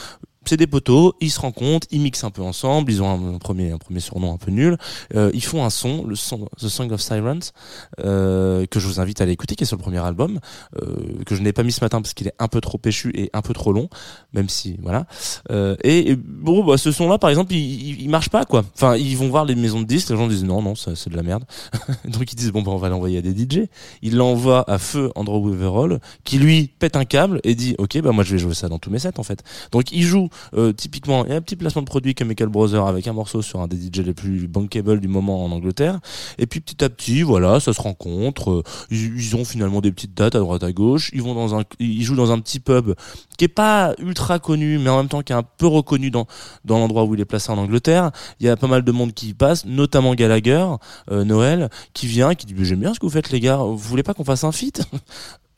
c'est 0.44 0.56
des 0.56 0.66
poteaux, 0.66 1.14
ils 1.20 1.30
se 1.30 1.40
rencontrent, 1.40 1.86
ils 1.90 2.00
mixent 2.00 2.24
un 2.24 2.30
peu 2.30 2.42
ensemble, 2.42 2.90
ils 2.90 3.02
ont 3.02 3.34
un, 3.34 3.38
premier 3.38 3.70
un 3.70 3.78
premier 3.78 4.00
surnom 4.00 4.34
un 4.34 4.36
peu 4.36 4.50
nul, 4.50 4.76
euh, 5.14 5.30
ils 5.34 5.44
font 5.44 5.64
un 5.64 5.70
son, 5.70 6.04
le 6.04 6.16
son 6.16 6.48
The 6.58 6.68
Song 6.68 6.90
of 6.92 7.00
Sirens, 7.00 7.52
euh, 8.00 8.66
que 8.66 8.80
je 8.80 8.86
vous 8.86 9.00
invite 9.00 9.20
à 9.20 9.24
aller 9.24 9.32
écouter, 9.32 9.54
qui 9.54 9.64
est 9.64 9.66
sur 9.66 9.76
le 9.76 9.82
premier 9.82 10.04
album, 10.04 10.40
euh, 10.80 11.22
que 11.26 11.34
je 11.34 11.42
n'ai 11.42 11.52
pas 11.52 11.62
mis 11.62 11.72
ce 11.72 11.82
matin 11.82 12.00
parce 12.00 12.14
qu'il 12.14 12.26
est 12.26 12.34
un 12.38 12.48
peu 12.48 12.60
trop 12.60 12.78
péchu 12.78 13.12
et 13.14 13.30
un 13.32 13.42
peu 13.42 13.54
trop 13.54 13.72
long, 13.72 13.88
même 14.32 14.48
si 14.48 14.76
voilà. 14.82 15.06
Euh, 15.50 15.76
et, 15.84 16.10
et 16.10 16.16
bon, 16.16 16.64
bah, 16.64 16.76
ce 16.76 16.92
son-là, 16.92 17.18
par 17.18 17.30
exemple, 17.30 17.52
il, 17.52 17.58
il, 17.60 18.02
il 18.02 18.10
marche 18.10 18.30
pas 18.30 18.44
quoi. 18.44 18.64
Enfin, 18.74 18.96
ils 18.96 19.16
vont 19.16 19.28
voir 19.28 19.44
les 19.44 19.54
maisons 19.54 19.80
de 19.80 19.86
disques, 19.86 20.10
les 20.10 20.16
gens 20.16 20.28
disent 20.28 20.44
non, 20.44 20.62
non, 20.62 20.74
c'est 20.74 21.08
de 21.08 21.16
la 21.16 21.22
merde. 21.22 21.44
Donc 22.04 22.32
ils 22.32 22.36
disent 22.36 22.52
bon, 22.52 22.62
bah, 22.62 22.72
on 22.72 22.76
va 22.76 22.88
l'envoyer 22.88 23.18
à 23.18 23.22
des 23.22 23.32
DJ. 23.32 23.68
Ils 24.02 24.16
l'envoient 24.16 24.68
à 24.70 24.78
feu 24.78 25.10
Andrew 25.14 25.50
Weverall, 25.50 26.00
qui 26.24 26.38
lui 26.38 26.70
pète 26.78 26.96
un 26.96 27.04
câble 27.04 27.40
et 27.44 27.54
dit 27.54 27.74
ok, 27.78 28.00
bah 28.00 28.12
moi 28.12 28.24
je 28.24 28.32
vais 28.32 28.38
jouer 28.38 28.54
ça 28.54 28.68
dans 28.68 28.78
tous 28.78 28.90
mes 28.90 28.98
sets 28.98 29.18
en 29.18 29.22
fait. 29.22 29.42
Donc 29.70 29.92
il 29.92 30.02
joue 30.02 30.28
euh, 30.54 30.72
typiquement, 30.72 31.24
il 31.24 31.30
y 31.30 31.34
a 31.34 31.36
un 31.36 31.40
petit 31.40 31.56
placement 31.56 31.82
de 31.82 31.86
produit 31.86 32.14
Chemical 32.18 32.48
Brother 32.48 32.86
avec 32.86 33.06
un 33.06 33.12
morceau 33.12 33.42
sur 33.42 33.60
un 33.60 33.66
des 33.68 33.76
DJ 33.76 33.98
les 34.04 34.14
plus 34.14 34.48
bankable 34.48 35.00
du 35.00 35.08
moment 35.08 35.44
en 35.44 35.50
Angleterre. 35.52 36.00
Et 36.38 36.46
puis 36.46 36.60
petit 36.60 36.84
à 36.84 36.88
petit, 36.88 37.22
voilà, 37.22 37.60
ça 37.60 37.72
se 37.72 37.80
rencontre. 37.80 38.50
euh, 38.50 38.62
Ils, 38.90 39.16
ils 39.16 39.36
ont 39.36 39.44
finalement 39.44 39.80
des 39.80 39.92
petites 39.92 40.14
dates 40.14 40.34
à 40.34 40.38
droite 40.38 40.62
à 40.64 40.72
gauche. 40.72 41.10
Ils 41.12 41.22
vont 41.22 41.34
dans 41.34 41.58
un, 41.58 41.62
ils 41.78 42.02
jouent 42.02 42.16
dans 42.16 42.32
un 42.32 42.38
petit 42.38 42.60
pub 42.60 42.94
qui 43.38 43.44
est 43.44 43.48
pas 43.48 43.94
ultra 43.98 44.38
connu, 44.38 44.78
mais 44.78 44.90
en 44.90 44.98
même 44.98 45.08
temps 45.08 45.22
qui 45.22 45.32
est 45.32 45.36
un 45.36 45.42
peu 45.42 45.66
reconnu 45.66 46.10
dans 46.10 46.26
dans 46.64 46.78
l'endroit 46.78 47.04
où 47.04 47.14
il 47.14 47.20
est 47.20 47.24
placé 47.24 47.50
en 47.50 47.58
Angleterre. 47.58 48.10
Il 48.40 48.46
y 48.46 48.48
a 48.48 48.56
pas 48.56 48.66
mal 48.68 48.82
de 48.82 48.92
monde 48.92 49.12
qui 49.12 49.28
y 49.30 49.34
passe, 49.34 49.64
notamment 49.66 50.14
Gallagher, 50.14 50.66
euh, 51.10 51.24
Noël, 51.24 51.70
qui 51.94 52.06
vient, 52.06 52.34
qui 52.34 52.46
dit 52.46 52.54
j'aime 52.64 52.80
bien 52.80 52.94
ce 52.94 53.00
que 53.00 53.06
vous 53.06 53.12
faites 53.12 53.30
les 53.30 53.40
gars. 53.40 53.56
Vous 53.56 53.76
voulez 53.76 54.02
pas 54.02 54.14
qu'on 54.14 54.24
fasse 54.24 54.44
un 54.44 54.52
feat? 54.52 54.82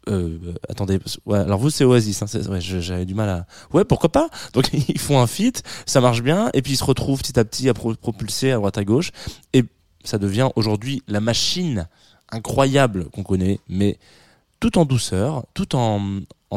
Euh, 0.09 0.39
attendez, 0.69 0.99
alors 1.31 1.59
vous 1.59 1.71
c'est 1.71 1.85
Oasis, 1.85 2.23
hein, 2.23 2.27
j'avais 2.59 3.05
du 3.05 3.15
mal 3.15 3.29
à. 3.29 3.47
Ouais, 3.73 3.85
pourquoi 3.85 4.11
pas? 4.11 4.29
Donc 4.53 4.69
ils 4.89 4.99
font 4.99 5.21
un 5.21 5.27
feat, 5.27 5.63
ça 5.87 6.01
marche 6.01 6.23
bien, 6.23 6.51
et 6.55 6.63
puis 6.63 6.73
ils 6.73 6.77
se 6.77 6.85
retrouvent 6.85 7.21
petit 7.21 7.39
à 7.39 7.45
petit 7.45 7.69
à 7.69 7.75
pro- 7.75 7.95
propulser 7.95 8.51
à 8.51 8.57
droite 8.57 8.79
à 8.79 8.85
gauche, 8.85 9.11
et 9.53 9.65
ça 10.05 10.19
devient 10.19 10.51
aujourd'hui 10.57 11.03
la 11.09 11.21
machine 11.21 11.89
incroyable 12.31 13.09
qu'on 13.11 13.23
connaît, 13.23 13.61
mais 13.69 13.99
tout 14.61 14.79
en 14.79 14.85
douceur, 14.85 15.45
tout 15.55 15.77
en, 15.77 16.01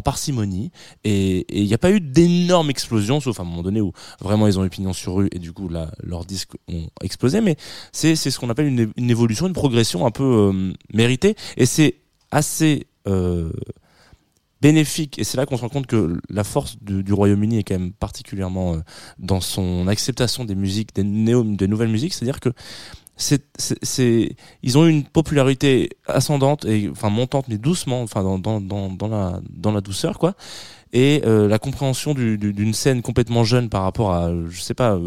parcimonie, 0.03 0.69
et 1.03 1.47
il 1.49 1.65
n'y 1.65 1.73
a 1.73 1.79
pas 1.79 1.89
eu 1.89 1.99
d'énorme 1.99 2.69
explosion, 2.69 3.19
sauf 3.19 3.39
à 3.39 3.41
un 3.41 3.45
moment 3.47 3.63
donné 3.63 3.81
où 3.81 3.93
vraiment 4.21 4.45
ils 4.45 4.59
ont 4.59 4.63
eu 4.63 4.69
pignon 4.69 4.93
sur 4.93 5.15
rue, 5.15 5.27
et 5.31 5.39
du 5.39 5.53
coup 5.53 5.69
là, 5.69 5.89
leurs 6.03 6.23
disques 6.23 6.51
ont 6.71 6.87
explosé, 7.01 7.41
mais 7.41 7.57
c'est 7.91 8.15
ce 8.15 8.37
qu'on 8.37 8.51
appelle 8.51 8.91
une 8.95 9.09
évolution, 9.09 9.47
une 9.47 9.53
progression 9.53 10.05
un 10.05 10.11
peu 10.11 10.23
euh, 10.53 10.73
méritée, 10.93 11.35
et 11.57 11.65
c'est 11.65 11.95
assez 12.29 12.85
euh, 13.07 13.51
bénéfique. 14.61 15.19
Et 15.19 15.23
c'est 15.23 15.37
là 15.37 15.45
qu'on 15.45 15.57
se 15.57 15.61
rend 15.61 15.69
compte 15.69 15.87
que 15.87 16.19
la 16.29 16.43
force 16.43 16.77
du, 16.81 17.13
Royaume-Uni 17.13 17.59
est 17.59 17.63
quand 17.63 17.77
même 17.77 17.93
particulièrement 17.93 18.73
euh, 18.75 18.77
dans 19.19 19.41
son 19.41 19.87
acceptation 19.87 20.45
des 20.45 20.55
musiques 20.55 20.95
des, 20.95 21.03
néo, 21.03 21.43
des 21.43 21.67
nouvelles 21.67 21.89
musiques. 21.89 22.13
C'est-à-dire 22.13 22.39
que 22.39 22.49
c'est, 23.15 23.43
c'est, 23.57 24.35
ils 24.61 24.77
ont 24.77 24.85
eu 24.85 24.91
une 24.91 25.03
popularité 25.03 25.89
ascendante 26.05 26.65
et 26.65 26.87
enfin 26.91 27.09
montante 27.09 27.47
mais 27.49 27.57
doucement 27.57 28.03
enfin 28.03 28.21
dans, 28.21 28.37
dans, 28.37 28.61
dans, 28.91 29.07
la 29.07 29.41
dans 29.49 29.71
la 29.71 29.81
douceur 29.81 30.19
quoi. 30.19 30.35
Et 30.93 31.21
euh, 31.25 31.47
la 31.47 31.59
compréhension 31.59 32.13
du- 32.13 32.37
du- 32.37 32.53
d'une 32.53 32.73
scène 32.73 33.01
complètement 33.01 33.43
jeune 33.43 33.69
par 33.69 33.83
rapport 33.83 34.13
à 34.13 34.31
je 34.49 34.61
sais 34.61 34.75
pas 34.75 34.99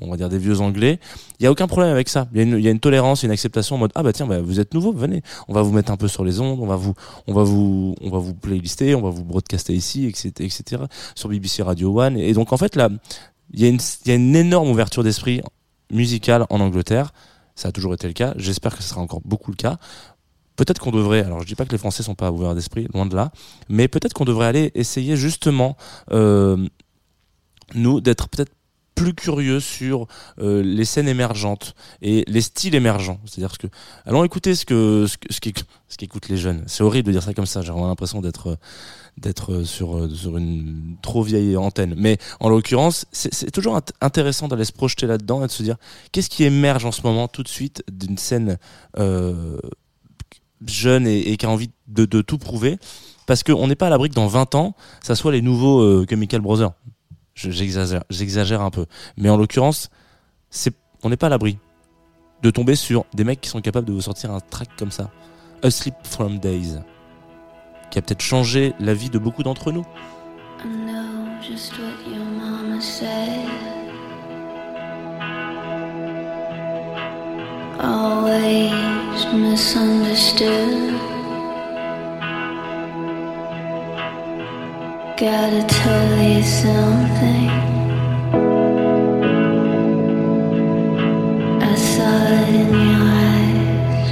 on 0.00 0.10
va 0.10 0.16
dire 0.16 0.28
des 0.28 0.38
vieux 0.38 0.60
anglais. 0.60 0.98
Il 1.38 1.44
y 1.44 1.46
a 1.46 1.50
aucun 1.50 1.66
problème 1.66 1.90
avec 1.90 2.08
ça. 2.08 2.28
Il 2.34 2.38
y 2.38 2.68
a 2.68 2.70
une, 2.70 2.80
tolérance 2.80 3.22
une 3.22 3.30
acceptation 3.30 3.76
en 3.76 3.78
mode 3.78 3.92
ah 3.94 4.02
bah 4.02 4.12
tiens 4.12 4.26
bah, 4.26 4.40
vous 4.40 4.60
êtes 4.60 4.74
nouveau 4.74 4.92
venez. 4.92 5.22
On 5.48 5.52
va 5.52 5.62
vous 5.62 5.72
mettre 5.72 5.90
un 5.90 5.96
peu 5.96 6.08
sur 6.08 6.24
les 6.24 6.40
ondes 6.40 6.60
on 6.60 6.66
va 6.66 6.76
vous 6.76 6.94
on 7.26 7.32
va 7.32 7.42
vous 7.42 7.94
on 8.00 8.10
va 8.10 8.18
vous 8.18 8.34
playlister 8.34 8.94
on 8.94 9.02
va 9.02 9.10
vous 9.10 9.24
broadcaster 9.24 9.74
ici 9.74 10.06
etc 10.06 10.32
etc 10.40 10.82
sur 11.14 11.28
BBC 11.28 11.62
Radio 11.62 12.00
One. 12.00 12.16
Et 12.18 12.32
donc 12.32 12.52
en 12.52 12.56
fait 12.56 12.76
là 12.76 12.90
il 13.52 13.60
y 13.60 13.64
a 13.64 13.68
une 13.68 13.78
y 14.06 14.10
a 14.10 14.14
une 14.14 14.36
énorme 14.36 14.68
ouverture 14.68 15.02
d'esprit 15.02 15.40
musicale 15.90 16.46
en 16.50 16.60
Angleterre. 16.60 17.12
Ça 17.54 17.68
a 17.68 17.72
toujours 17.72 17.94
été 17.94 18.06
le 18.06 18.12
cas. 18.12 18.34
J'espère 18.36 18.76
que 18.76 18.82
ce 18.82 18.90
sera 18.90 19.00
encore 19.00 19.20
beaucoup 19.24 19.50
le 19.50 19.56
cas. 19.56 19.78
Peut-être 20.56 20.80
qu'on 20.80 20.90
devrait, 20.90 21.22
alors 21.22 21.40
je 21.42 21.46
dis 21.46 21.54
pas 21.54 21.66
que 21.66 21.72
les 21.72 21.78
Français 21.78 22.02
sont 22.02 22.14
pas 22.14 22.32
ouverts 22.32 22.54
d'esprit, 22.54 22.88
loin 22.94 23.04
de 23.04 23.14
là, 23.14 23.30
mais 23.68 23.88
peut-être 23.88 24.14
qu'on 24.14 24.24
devrait 24.24 24.46
aller 24.46 24.72
essayer 24.74 25.14
justement, 25.14 25.76
euh, 26.12 26.66
nous, 27.74 28.00
d'être 28.00 28.28
peut-être 28.28 28.52
plus 28.96 29.14
curieux 29.14 29.60
sur 29.60 30.08
euh, 30.40 30.62
les 30.62 30.84
scènes 30.84 31.06
émergentes 31.06 31.74
et 32.02 32.24
les 32.26 32.40
styles 32.40 32.74
émergents. 32.74 33.20
C'est-à-dire 33.26 33.52
ce 33.52 33.58
que, 33.58 33.66
allons 34.06 34.24
écouter 34.24 34.56
ce 34.56 34.64
que 34.64 35.06
ce 35.06 35.16
ce 35.88 35.96
qu'écoutent 35.96 36.28
les 36.28 36.36
jeunes. 36.36 36.64
C'est 36.66 36.82
horrible 36.82 37.06
de 37.08 37.12
dire 37.12 37.22
ça 37.22 37.32
comme 37.34 37.46
ça. 37.46 37.62
J'ai 37.62 37.70
vraiment 37.70 37.86
l'impression 37.86 38.20
d'être 38.20 38.58
d'être 39.18 39.62
sur 39.62 40.08
sur 40.12 40.36
une 40.38 40.96
trop 41.02 41.22
vieille 41.22 41.56
antenne. 41.56 41.94
Mais 41.96 42.18
en 42.40 42.48
l'occurrence, 42.48 43.04
c'est 43.12 43.50
toujours 43.52 43.76
int- 43.76 43.92
intéressant 44.00 44.48
d'aller 44.48 44.64
se 44.64 44.72
projeter 44.72 45.06
là-dedans 45.06 45.44
et 45.44 45.46
de 45.46 45.52
se 45.52 45.62
dire 45.62 45.76
qu'est-ce 46.10 46.28
qui 46.30 46.44
émerge 46.44 46.84
en 46.84 46.92
ce 46.92 47.02
moment 47.02 47.28
tout 47.28 47.42
de 47.42 47.48
suite 47.48 47.84
d'une 47.92 48.18
scène 48.18 48.58
euh, 48.98 49.58
jeune 50.66 51.06
et, 51.06 51.30
et 51.32 51.36
qui 51.36 51.46
a 51.46 51.50
envie 51.50 51.70
de, 51.86 52.04
de 52.06 52.22
tout 52.22 52.38
prouver? 52.38 52.78
Parce 53.26 53.42
qu'on 53.42 53.66
n'est 53.66 53.74
pas 53.76 53.88
à 53.88 53.90
l'abri 53.90 54.08
que 54.08 54.14
dans 54.14 54.28
20 54.28 54.54
ans, 54.54 54.74
ça 55.02 55.14
soit 55.16 55.32
les 55.32 55.42
nouveaux 55.42 55.80
euh, 55.80 56.06
Chemical 56.08 56.40
Brothers. 56.40 56.72
Je- 57.36 57.50
J'exagère, 57.50 58.62
un 58.62 58.70
peu. 58.70 58.86
Mais 59.16 59.28
en 59.30 59.36
l'occurrence, 59.36 59.88
on 61.04 61.08
n'est 61.10 61.16
pas 61.16 61.26
à 61.26 61.30
l'abri 61.30 61.58
de 62.42 62.50
tomber 62.50 62.74
sur 62.74 63.04
des 63.14 63.22
mecs 63.24 63.40
qui 63.40 63.48
sont 63.48 63.60
capables 63.60 63.86
de 63.86 63.92
vous 63.92 64.00
sortir 64.00 64.32
un 64.32 64.40
track 64.40 64.68
comme 64.78 64.90
ça. 64.90 65.10
Asleep 65.62 65.94
from 66.02 66.38
Days. 66.38 66.78
Qui 67.90 67.98
a 67.98 68.02
peut-être 68.02 68.22
changé 68.22 68.74
la 68.80 68.94
vie 68.94 69.10
de 69.10 69.18
beaucoup 69.18 69.42
d'entre 69.44 69.70
nous. 69.70 69.84
Gotta 85.18 85.62
tell 85.66 86.22
you 86.22 86.42
something. 86.42 87.48
I 91.62 91.74
saw 91.74 92.26
it 92.32 92.48
in 92.60 92.68
your 92.68 93.02
eyes. 93.24 94.10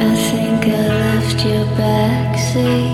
I 0.00 0.14
think 0.30 0.60
I 0.68 0.88
left 0.88 1.44
your 1.44 1.66
backseat. 1.76 2.91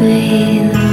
clear. 0.00 0.89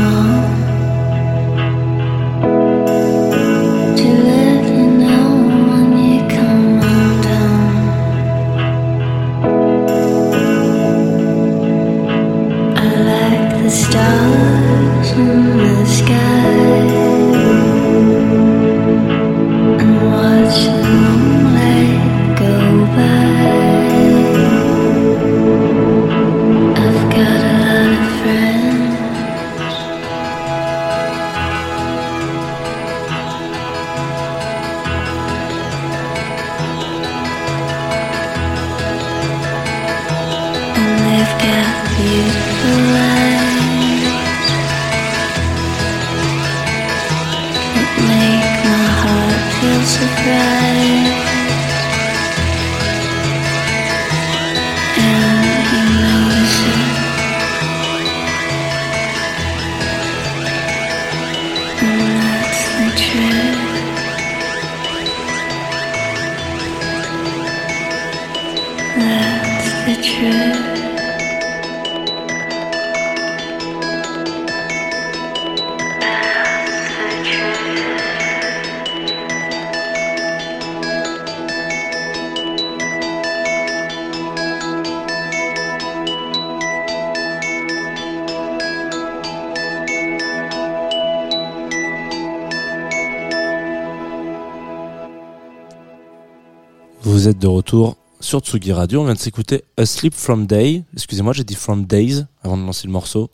De 97.39 97.47
retour 97.47 97.97
sur 98.19 98.39
Tsugi 98.39 98.71
Radio. 98.71 99.01
On 99.01 99.05
vient 99.05 99.13
de 99.13 99.19
s'écouter 99.19 99.63
A 99.77 99.85
Sleep 99.85 100.13
From 100.13 100.47
Day. 100.47 100.83
Excusez-moi, 100.93 101.33
j'ai 101.33 101.43
dit 101.43 101.55
From 101.55 101.85
Days 101.85 102.25
avant 102.43 102.57
de 102.57 102.63
lancer 102.63 102.87
le 102.87 102.93
morceau. 102.93 103.29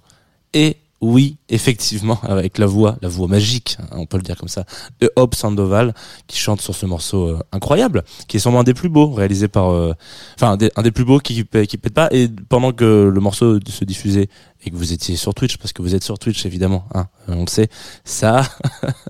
Et 0.53 0.77
oui, 1.03 1.37
effectivement, 1.49 2.17
avec 2.23 2.57
la 2.57 2.65
voix, 2.65 2.95
la 3.01 3.09
voix 3.09 3.27
magique, 3.27 3.77
hein, 3.79 3.87
on 3.97 4.05
peut 4.05 4.15
le 4.15 4.23
dire 4.23 4.37
comme 4.37 4.47
ça, 4.47 4.63
de 5.01 5.11
Hope 5.17 5.35
Sandoval, 5.35 5.93
qui 6.27 6.37
chante 6.37 6.61
sur 6.61 6.73
ce 6.73 6.85
morceau 6.85 7.27
euh, 7.27 7.39
incroyable, 7.51 8.03
qui 8.29 8.37
est 8.37 8.39
sûrement 8.39 8.61
un 8.61 8.63
des 8.63 8.73
plus 8.73 8.87
beaux, 8.87 9.11
réalisé 9.11 9.49
par, 9.49 9.71
euh, 9.71 9.93
enfin, 10.35 10.57
un 10.75 10.81
des, 10.81 10.91
plus 10.91 11.03
beaux 11.03 11.19
qui, 11.19 11.43
qui, 11.43 11.67
qui 11.67 11.77
pète 11.77 11.93
pas. 11.93 12.07
Et 12.11 12.29
pendant 12.47 12.71
que 12.71 13.11
le 13.13 13.19
morceau 13.19 13.59
se 13.67 13.83
diffusait 13.83 14.29
et 14.65 14.71
que 14.71 14.75
vous 14.75 14.93
étiez 14.93 15.15
sur 15.15 15.33
Twitch, 15.33 15.57
parce 15.57 15.73
que 15.73 15.81
vous 15.81 15.93
êtes 15.93 16.03
sur 16.03 16.17
Twitch 16.17 16.45
évidemment, 16.45 16.85
hein, 16.93 17.07
on 17.27 17.41
le 17.41 17.47
sait, 17.47 17.69
ça, 18.05 18.43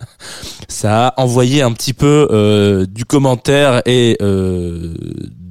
ça 0.67 1.07
a 1.07 1.21
envoyé 1.21 1.61
un 1.61 1.71
petit 1.73 1.93
peu 1.93 2.27
euh, 2.31 2.85
du 2.85 3.05
commentaire 3.05 3.81
et 3.85 4.17
euh, 4.21 4.93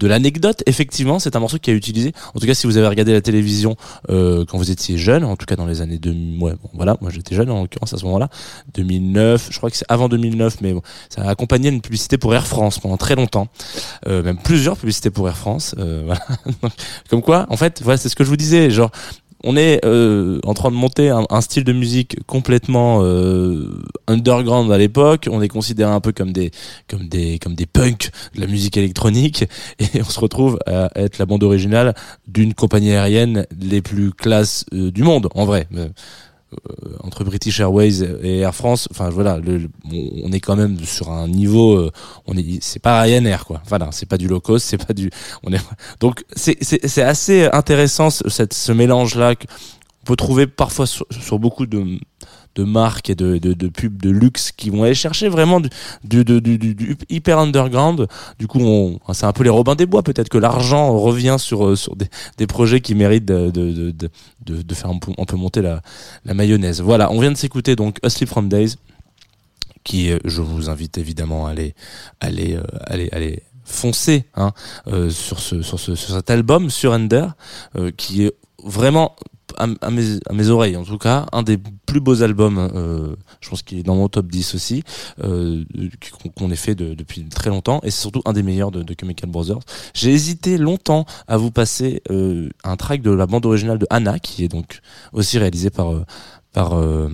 de 0.02 0.06
l'anecdote. 0.06 0.62
Effectivement, 0.66 1.18
c'est 1.18 1.36
un 1.36 1.40
morceau 1.40 1.58
qui 1.58 1.70
a 1.70 1.74
utilisé. 1.74 2.12
En 2.34 2.40
tout 2.40 2.46
cas, 2.46 2.54
si 2.54 2.66
vous 2.66 2.76
avez 2.76 2.88
regardé 2.88 3.12
la 3.12 3.20
télévision 3.20 3.76
euh, 4.10 4.44
quand 4.44 4.58
vous 4.58 4.70
étiez 4.70 4.98
jeune, 4.98 5.24
en 5.24 5.36
tout 5.36 5.46
cas 5.46 5.56
dans 5.56 5.66
les 5.66 5.80
années 5.80 5.98
2000, 5.98 6.31
ouais, 6.40 6.52
bon, 6.52 6.70
voilà, 6.74 6.96
moi 7.00 7.10
j'étais 7.10 7.34
jeune 7.34 7.50
en 7.50 7.62
l'occurrence 7.62 7.92
à 7.92 7.96
ce 7.98 8.04
moment-là, 8.04 8.28
2009, 8.74 9.48
je 9.50 9.56
crois 9.56 9.70
que 9.70 9.76
c'est 9.76 9.86
avant 9.88 10.08
2009, 10.08 10.60
mais 10.60 10.72
bon, 10.72 10.82
ça 11.08 11.22
a 11.22 11.30
accompagné 11.30 11.68
une 11.68 11.80
publicité 11.80 12.18
pour 12.18 12.34
Air 12.34 12.46
France 12.46 12.78
pendant 12.78 12.96
très 12.96 13.14
longtemps, 13.14 13.48
euh, 14.06 14.22
même 14.22 14.38
plusieurs 14.38 14.76
publicités 14.76 15.10
pour 15.10 15.28
Air 15.28 15.36
France. 15.36 15.74
euh, 15.78 16.02
voilà. 16.06 16.74
Comme 17.10 17.22
quoi, 17.22 17.46
en 17.48 17.56
fait, 17.56 17.82
voilà, 17.82 17.96
c'est 17.96 18.08
ce 18.08 18.16
que 18.16 18.24
je 18.24 18.28
vous 18.28 18.36
disais, 18.36 18.70
genre 18.70 18.90
on 19.44 19.56
est 19.56 19.84
euh, 19.84 20.40
en 20.44 20.54
train 20.54 20.70
de 20.70 20.76
monter 20.76 21.10
un, 21.10 21.40
style 21.40 21.64
de 21.64 21.72
musique 21.72 22.16
complètement 22.26 23.00
euh, 23.02 23.82
underground 24.06 24.70
à 24.70 24.78
l'époque. 24.78 25.28
On 25.30 25.42
est 25.42 25.48
considéré 25.48 25.90
un 25.90 26.00
peu 26.00 26.12
comme 26.12 26.32
des 26.32 26.50
comme 26.88 27.08
des 27.08 27.38
comme 27.38 27.54
des 27.54 27.66
punks 27.66 28.10
de 28.34 28.40
la 28.40 28.46
musique 28.46 28.76
électronique 28.76 29.44
et 29.78 30.00
on 30.00 30.04
se 30.04 30.20
retrouve 30.20 30.58
à 30.66 30.90
être 30.94 31.18
la 31.18 31.26
bande 31.26 31.42
originale 31.42 31.94
d'une 32.28 32.54
compagnie 32.54 32.92
aérienne 32.92 33.46
les 33.60 33.82
plus 33.82 34.12
classes 34.12 34.64
euh, 34.72 34.90
du 34.90 35.02
monde 35.02 35.28
en 35.34 35.44
vrai. 35.44 35.66
Euh, 36.52 36.96
entre 37.02 37.24
British 37.24 37.60
Airways 37.60 38.02
et 38.22 38.40
Air 38.40 38.54
France, 38.54 38.86
enfin 38.90 39.08
voilà, 39.08 39.38
le, 39.38 39.70
on 40.22 40.32
est 40.32 40.40
quand 40.40 40.54
même 40.54 40.78
sur 40.84 41.10
un 41.10 41.26
niveau, 41.26 41.74
euh, 41.76 41.90
on 42.26 42.36
est, 42.36 42.62
c'est 42.62 42.78
pas 42.78 43.00
Ryanair 43.00 43.46
quoi. 43.46 43.62
Voilà, 43.68 43.88
c'est 43.90 44.06
pas 44.06 44.18
du 44.18 44.28
low 44.28 44.40
cost, 44.40 44.66
c'est 44.66 44.84
pas 44.84 44.92
du, 44.92 45.10
on 45.42 45.52
est, 45.52 45.60
donc 46.00 46.24
c'est 46.36 46.58
c'est 46.60 46.86
c'est 46.86 47.02
assez 47.02 47.48
intéressant 47.52 48.10
ce, 48.10 48.28
cette, 48.28 48.52
ce 48.52 48.70
mélange 48.72 49.14
là 49.16 49.34
qu'on 49.34 49.46
peut 50.04 50.16
trouver 50.16 50.46
parfois 50.46 50.86
sur, 50.86 51.06
sur 51.10 51.38
beaucoup 51.38 51.66
de 51.66 51.98
de 52.54 52.64
marques 52.64 53.10
et 53.10 53.14
de, 53.14 53.38
de, 53.38 53.68
pubs 53.68 54.00
de 54.00 54.10
luxe 54.10 54.52
qui 54.52 54.70
vont 54.70 54.82
aller 54.84 54.94
chercher 54.94 55.28
vraiment 55.28 55.60
du, 55.60 56.24
du, 56.24 56.40
du, 56.40 56.96
hyper 57.08 57.38
underground. 57.38 58.06
Du 58.38 58.46
coup, 58.46 58.60
on, 58.60 59.00
c'est 59.12 59.26
un 59.26 59.32
peu 59.32 59.44
les 59.44 59.50
Robins 59.50 59.74
des 59.74 59.86
Bois. 59.86 60.02
Peut-être 60.02 60.28
que 60.28 60.38
l'argent 60.38 60.98
revient 60.98 61.36
sur, 61.38 61.66
euh, 61.66 61.76
sur 61.76 61.96
des, 61.96 62.06
des 62.38 62.46
projets 62.46 62.80
qui 62.80 62.94
méritent 62.94 63.24
de, 63.24 63.50
de, 63.50 64.74
faire 64.74 64.90
un 64.90 64.98
peu, 64.98 65.36
monter 65.36 65.62
la, 65.62 65.82
la 66.24 66.34
mayonnaise. 66.34 66.80
Voilà, 66.80 67.10
on 67.10 67.20
vient 67.20 67.32
de 67.32 67.36
s'écouter 67.36 67.76
donc 67.76 67.98
A 68.02 68.10
Sleep 68.10 68.28
From 68.28 68.48
Days, 68.48 68.76
qui 69.84 70.10
euh, 70.10 70.18
je 70.24 70.42
vous 70.42 70.70
invite 70.70 70.98
évidemment 70.98 71.46
à 71.46 71.50
aller, 71.50 71.74
aller, 72.20 72.56
euh, 72.56 72.62
aller, 72.86 73.08
aller 73.12 73.42
foncer 73.64 74.24
hein, 74.34 74.52
sur, 75.08 75.38
ce, 75.38 75.62
sur, 75.62 75.78
ce, 75.78 75.94
cet 75.94 76.30
album 76.30 76.68
sur 76.68 76.92
Ender, 76.92 77.26
euh, 77.76 77.90
qui 77.96 78.24
est 78.24 78.32
vraiment 78.62 79.16
à, 79.58 79.90
mes, 79.90 80.48
oreilles 80.48 80.76
en 80.76 80.84
tout 80.84 80.98
cas 80.98 81.26
un 81.32 81.42
des 81.42 81.58
plus 81.86 82.00
beaux 82.00 82.22
albums 82.22 82.58
euh, 82.74 83.14
je 83.40 83.48
pense 83.50 83.62
qu'il 83.62 83.78
est 83.78 83.82
dans 83.82 83.96
mon 83.96 84.08
top 84.08 84.26
10 84.26 84.54
aussi 84.54 84.82
euh, 85.22 85.64
qu'on 86.36 86.50
ait 86.50 86.56
fait 86.56 86.74
de- 86.74 86.94
depuis 86.94 87.24
très 87.28 87.50
longtemps 87.50 87.80
et 87.82 87.90
c'est 87.90 88.00
surtout 88.00 88.22
un 88.24 88.32
des 88.32 88.42
meilleurs 88.42 88.70
de, 88.70 88.82
de 88.82 88.94
Chemical 88.98 89.30
Brothers. 89.30 89.58
J'ai 89.94 90.12
hésité 90.12 90.58
longtemps 90.58 91.04
à 91.28 91.36
vous 91.36 91.50
passer 91.50 92.02
euh, 92.10 92.48
un 92.64 92.76
track 92.76 93.02
de 93.02 93.10
la 93.10 93.26
bande 93.26 93.46
originale 93.46 93.78
de 93.78 93.86
Anna 93.90 94.18
qui 94.18 94.44
est 94.44 94.48
donc 94.48 94.80
aussi 95.12 95.38
réalisé 95.38 95.70
par 95.70 95.92
euh, 95.92 96.04
par 96.52 96.74
euh, 96.74 97.08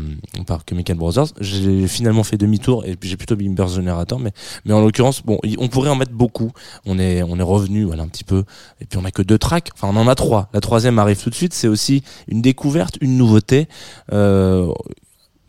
par 0.46 0.62
Chemical 0.68 0.96
Brothers. 0.96 1.26
J'ai 1.40 1.86
finalement 1.86 2.24
fait 2.24 2.36
demi-tour 2.36 2.84
et 2.84 2.96
j'ai 3.00 3.16
plutôt 3.16 3.36
mis 3.36 3.48
Burst 3.48 3.76
Generator, 3.76 4.18
mais 4.18 4.32
mais 4.64 4.72
en 4.72 4.80
l'occurrence, 4.80 5.22
bon, 5.22 5.38
on 5.58 5.68
pourrait 5.68 5.90
en 5.90 5.96
mettre 5.96 6.12
beaucoup. 6.12 6.52
On 6.86 6.98
est 6.98 7.22
on 7.22 7.38
est 7.38 7.42
revenu 7.42 7.84
voilà 7.84 8.02
un 8.02 8.08
petit 8.08 8.24
peu 8.24 8.44
et 8.80 8.84
puis 8.84 8.98
on 8.98 9.04
a 9.04 9.10
que 9.10 9.22
deux 9.22 9.38
tracks. 9.38 9.70
Enfin, 9.74 9.88
on 9.90 9.96
en 9.96 10.08
a 10.08 10.14
trois. 10.14 10.48
La 10.52 10.60
troisième 10.60 10.98
arrive 10.98 11.22
tout 11.22 11.30
de 11.30 11.34
suite. 11.34 11.54
C'est 11.54 11.68
aussi 11.68 12.02
une 12.26 12.42
découverte, 12.42 12.98
une 13.00 13.16
nouveauté. 13.16 13.68
Euh, 14.12 14.72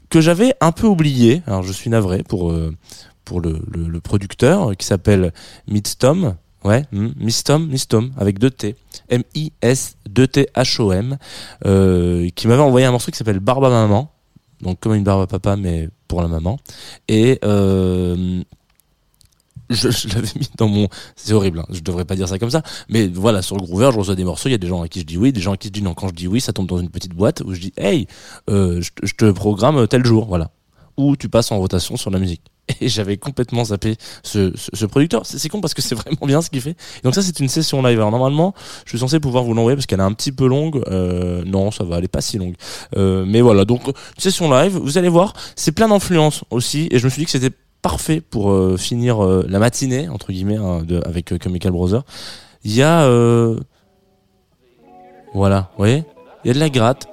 que 0.09 0.21
j'avais 0.21 0.55
un 0.59 0.71
peu 0.71 0.87
oublié, 0.87 1.43
alors 1.45 1.63
je 1.63 1.71
suis 1.71 1.89
navré 1.89 2.23
pour, 2.23 2.51
euh, 2.51 2.75
pour 3.25 3.41
le, 3.41 3.61
le, 3.71 3.87
le, 3.87 3.99
producteur 3.99 4.75
qui 4.75 4.85
s'appelle 4.85 5.31
Midstom. 5.67 6.35
Ouais, 6.65 6.83
Mistom, 6.91 7.67
Mistom, 7.69 8.11
avec 8.17 8.37
deux 8.37 8.49
T. 8.49 8.75
M-I-S 9.07 9.95
2THOM, 10.19 11.17
euh, 11.65 12.29
qui 12.35 12.47
m'avait 12.47 12.61
envoyé 12.61 12.85
un 12.85 12.91
morceau 12.91 13.11
qui 13.11 13.17
s'appelle 13.17 13.39
Barba 13.39 13.69
Maman, 13.69 14.11
donc 14.61 14.79
comme 14.79 14.93
une 14.93 15.03
barbe 15.03 15.21
à 15.21 15.27
papa, 15.27 15.55
mais 15.55 15.89
pour 16.07 16.21
la 16.21 16.27
maman. 16.27 16.59
Et 17.07 17.39
euh, 17.45 18.43
je, 19.69 20.07
l'avais 20.13 20.27
mis 20.35 20.49
dans 20.57 20.67
mon 20.67 20.87
c'est 21.15 21.33
horrible 21.33 21.59
hein, 21.59 21.65
je 21.69 21.81
devrais 21.81 22.05
pas 22.05 22.15
dire 22.15 22.27
ça 22.27 22.39
comme 22.39 22.49
ça 22.49 22.63
mais 22.89 23.07
voilà 23.07 23.43
sur 23.43 23.55
le 23.55 23.61
Groover 23.61 23.91
je 23.93 23.99
reçois 23.99 24.15
des 24.15 24.23
morceaux 24.23 24.49
il 24.49 24.53
y 24.53 24.55
a 24.55 24.57
des 24.57 24.65
gens 24.65 24.81
à 24.81 24.87
qui 24.87 24.99
je 25.01 25.05
dis 25.05 25.15
oui 25.15 25.31
des 25.31 25.41
gens 25.41 25.53
à 25.53 25.57
qui 25.57 25.67
je 25.67 25.73
dis 25.73 25.83
non. 25.83 25.93
Quand 25.93 26.07
je 26.07 26.15
dis 26.15 26.27
oui 26.27 26.41
ça 26.41 26.53
tombe 26.53 26.67
dans 26.67 26.79
une 26.79 26.89
petite 26.89 27.13
boîte 27.13 27.41
où 27.41 27.53
je 27.53 27.59
dis 27.59 27.73
hey 27.77 28.07
euh, 28.49 28.81
je, 28.81 28.89
je, 29.03 29.13
te 29.13 29.31
programme 29.31 29.87
tel 29.87 30.03
jour 30.05 30.25
voilà. 30.25 30.49
Ou 30.97 31.15
tu 31.15 31.29
passes 31.29 31.51
en 31.51 31.59
rotation 31.59 31.95
sur 31.95 32.09
la 32.09 32.19
musique. 32.19 32.41
et 32.81 32.89
j'avais 32.89 33.17
complètement 33.17 33.65
zappé 33.65 33.95
ce, 34.23 34.51
ce, 34.55 34.69
ce 34.73 34.85
producteur. 34.85 35.25
C'est 35.25 35.49
con 35.49 35.61
parce 35.61 35.73
que 35.73 35.81
c'est 35.81 35.95
vraiment 35.95 36.25
bien 36.25 36.41
ce 36.41 36.49
qu'il 36.49 36.61
fait. 36.61 36.71
Et 36.71 37.01
donc 37.03 37.15
ça 37.15 37.21
c'est 37.21 37.39
une 37.39 37.49
session 37.49 37.81
live. 37.81 37.99
Alors 37.99 38.11
normalement 38.11 38.53
je 38.85 38.89
suis 38.89 38.99
censé 38.99 39.19
pouvoir 39.19 39.43
vous 39.43 39.53
l'envoyer 39.53 39.75
parce 39.75 39.85
qu'elle 39.85 39.99
est 39.99 40.03
un 40.03 40.13
petit 40.13 40.31
peu 40.31 40.47
longue. 40.47 40.83
Euh, 40.87 41.43
non 41.45 41.71
ça 41.71 41.83
va 41.83 41.97
elle 41.97 42.05
est 42.05 42.07
pas 42.07 42.21
si 42.21 42.37
longue. 42.37 42.55
Euh, 42.95 43.25
mais 43.25 43.41
voilà 43.41 43.65
donc 43.65 43.81
session 44.17 44.51
live 44.51 44.77
vous 44.77 44.97
allez 44.97 45.09
voir 45.09 45.33
c'est 45.55 45.71
plein 45.71 45.87
d'influences 45.87 46.43
aussi. 46.49 46.87
Et 46.91 46.99
je 46.99 47.05
me 47.05 47.09
suis 47.09 47.21
dit 47.21 47.25
que 47.25 47.31
c'était 47.31 47.55
parfait 47.81 48.21
pour 48.21 48.51
euh, 48.51 48.77
finir 48.77 49.23
euh, 49.23 49.45
la 49.47 49.59
matinée 49.59 50.09
entre 50.09 50.31
guillemets 50.31 50.57
hein, 50.57 50.83
de, 50.83 51.01
avec 51.05 51.31
euh, 51.31 51.37
Chemical 51.41 51.71
Brothers. 51.71 52.03
Il 52.63 52.75
y 52.75 52.83
a 52.83 53.03
euh, 53.03 53.57
voilà 55.33 55.69
vous 55.71 55.77
voyez? 55.83 56.03
Il 56.43 56.47
y 56.47 56.51
a 56.51 56.53
de 56.53 56.59
la 56.59 56.69
gratte. 56.69 57.07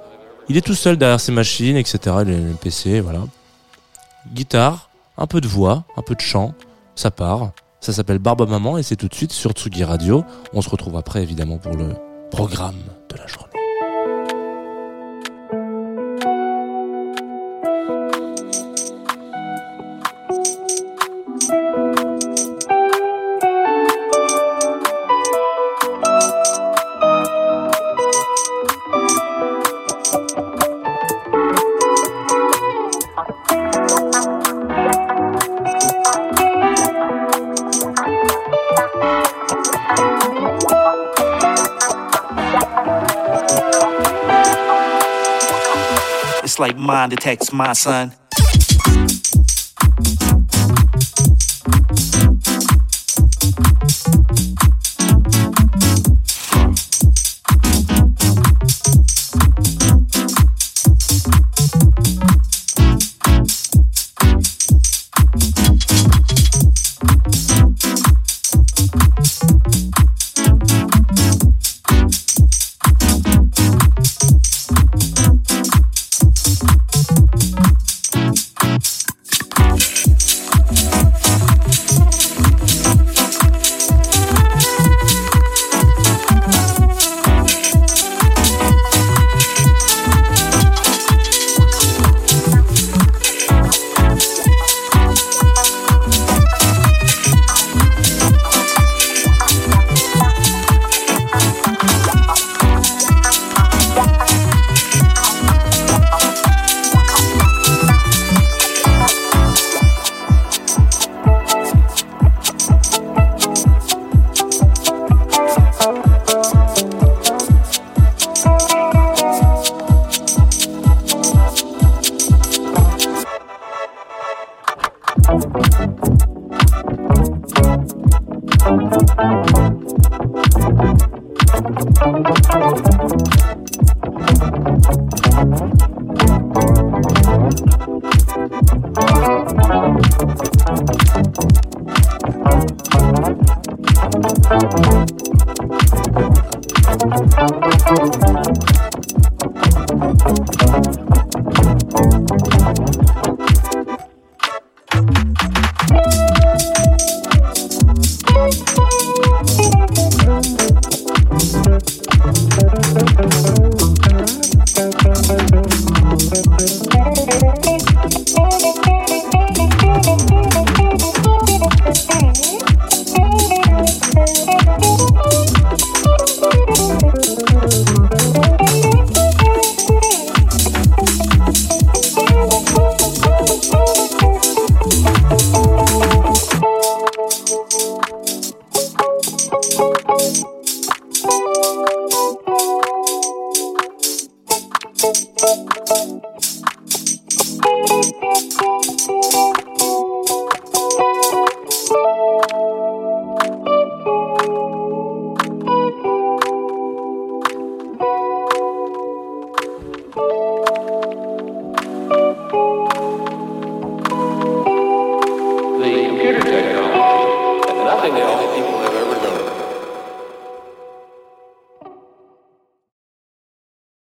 Il 0.49 0.55
est 0.55 0.61
tout 0.61 0.75
seul 0.75 0.97
derrière 0.97 1.19
ses 1.19 1.31
machines 1.31 1.77
etc 1.77 2.17
les, 2.25 2.37
les 2.37 2.53
PC 2.53 2.99
voilà. 2.99 3.19
Guitare 4.33 4.86
un 5.17 5.27
peu 5.27 5.41
de 5.41 5.47
voix 5.47 5.85
un 5.95 6.01
peu 6.01 6.15
de 6.15 6.21
chant 6.21 6.53
ça 6.97 7.11
part. 7.11 7.51
Ça 7.79 7.93
s'appelle 7.93 8.17
Barbe 8.17 8.49
Maman 8.49 8.77
et 8.77 8.83
c'est 8.83 8.95
tout 8.95 9.07
de 9.07 9.13
suite 9.13 9.31
sur 9.31 9.51
Tsugi 9.51 9.83
Radio. 9.83 10.25
On 10.53 10.61
se 10.61 10.69
retrouve 10.69 10.97
après 10.97 11.21
évidemment 11.21 11.59
pour 11.59 11.75
le 11.75 11.93
programme 12.31 12.81
de 13.09 13.17
la 13.17 13.27
journée 13.27 13.46
mind 46.87 47.11
detects 47.11 47.51
my 47.51 47.73
son. 47.73 48.13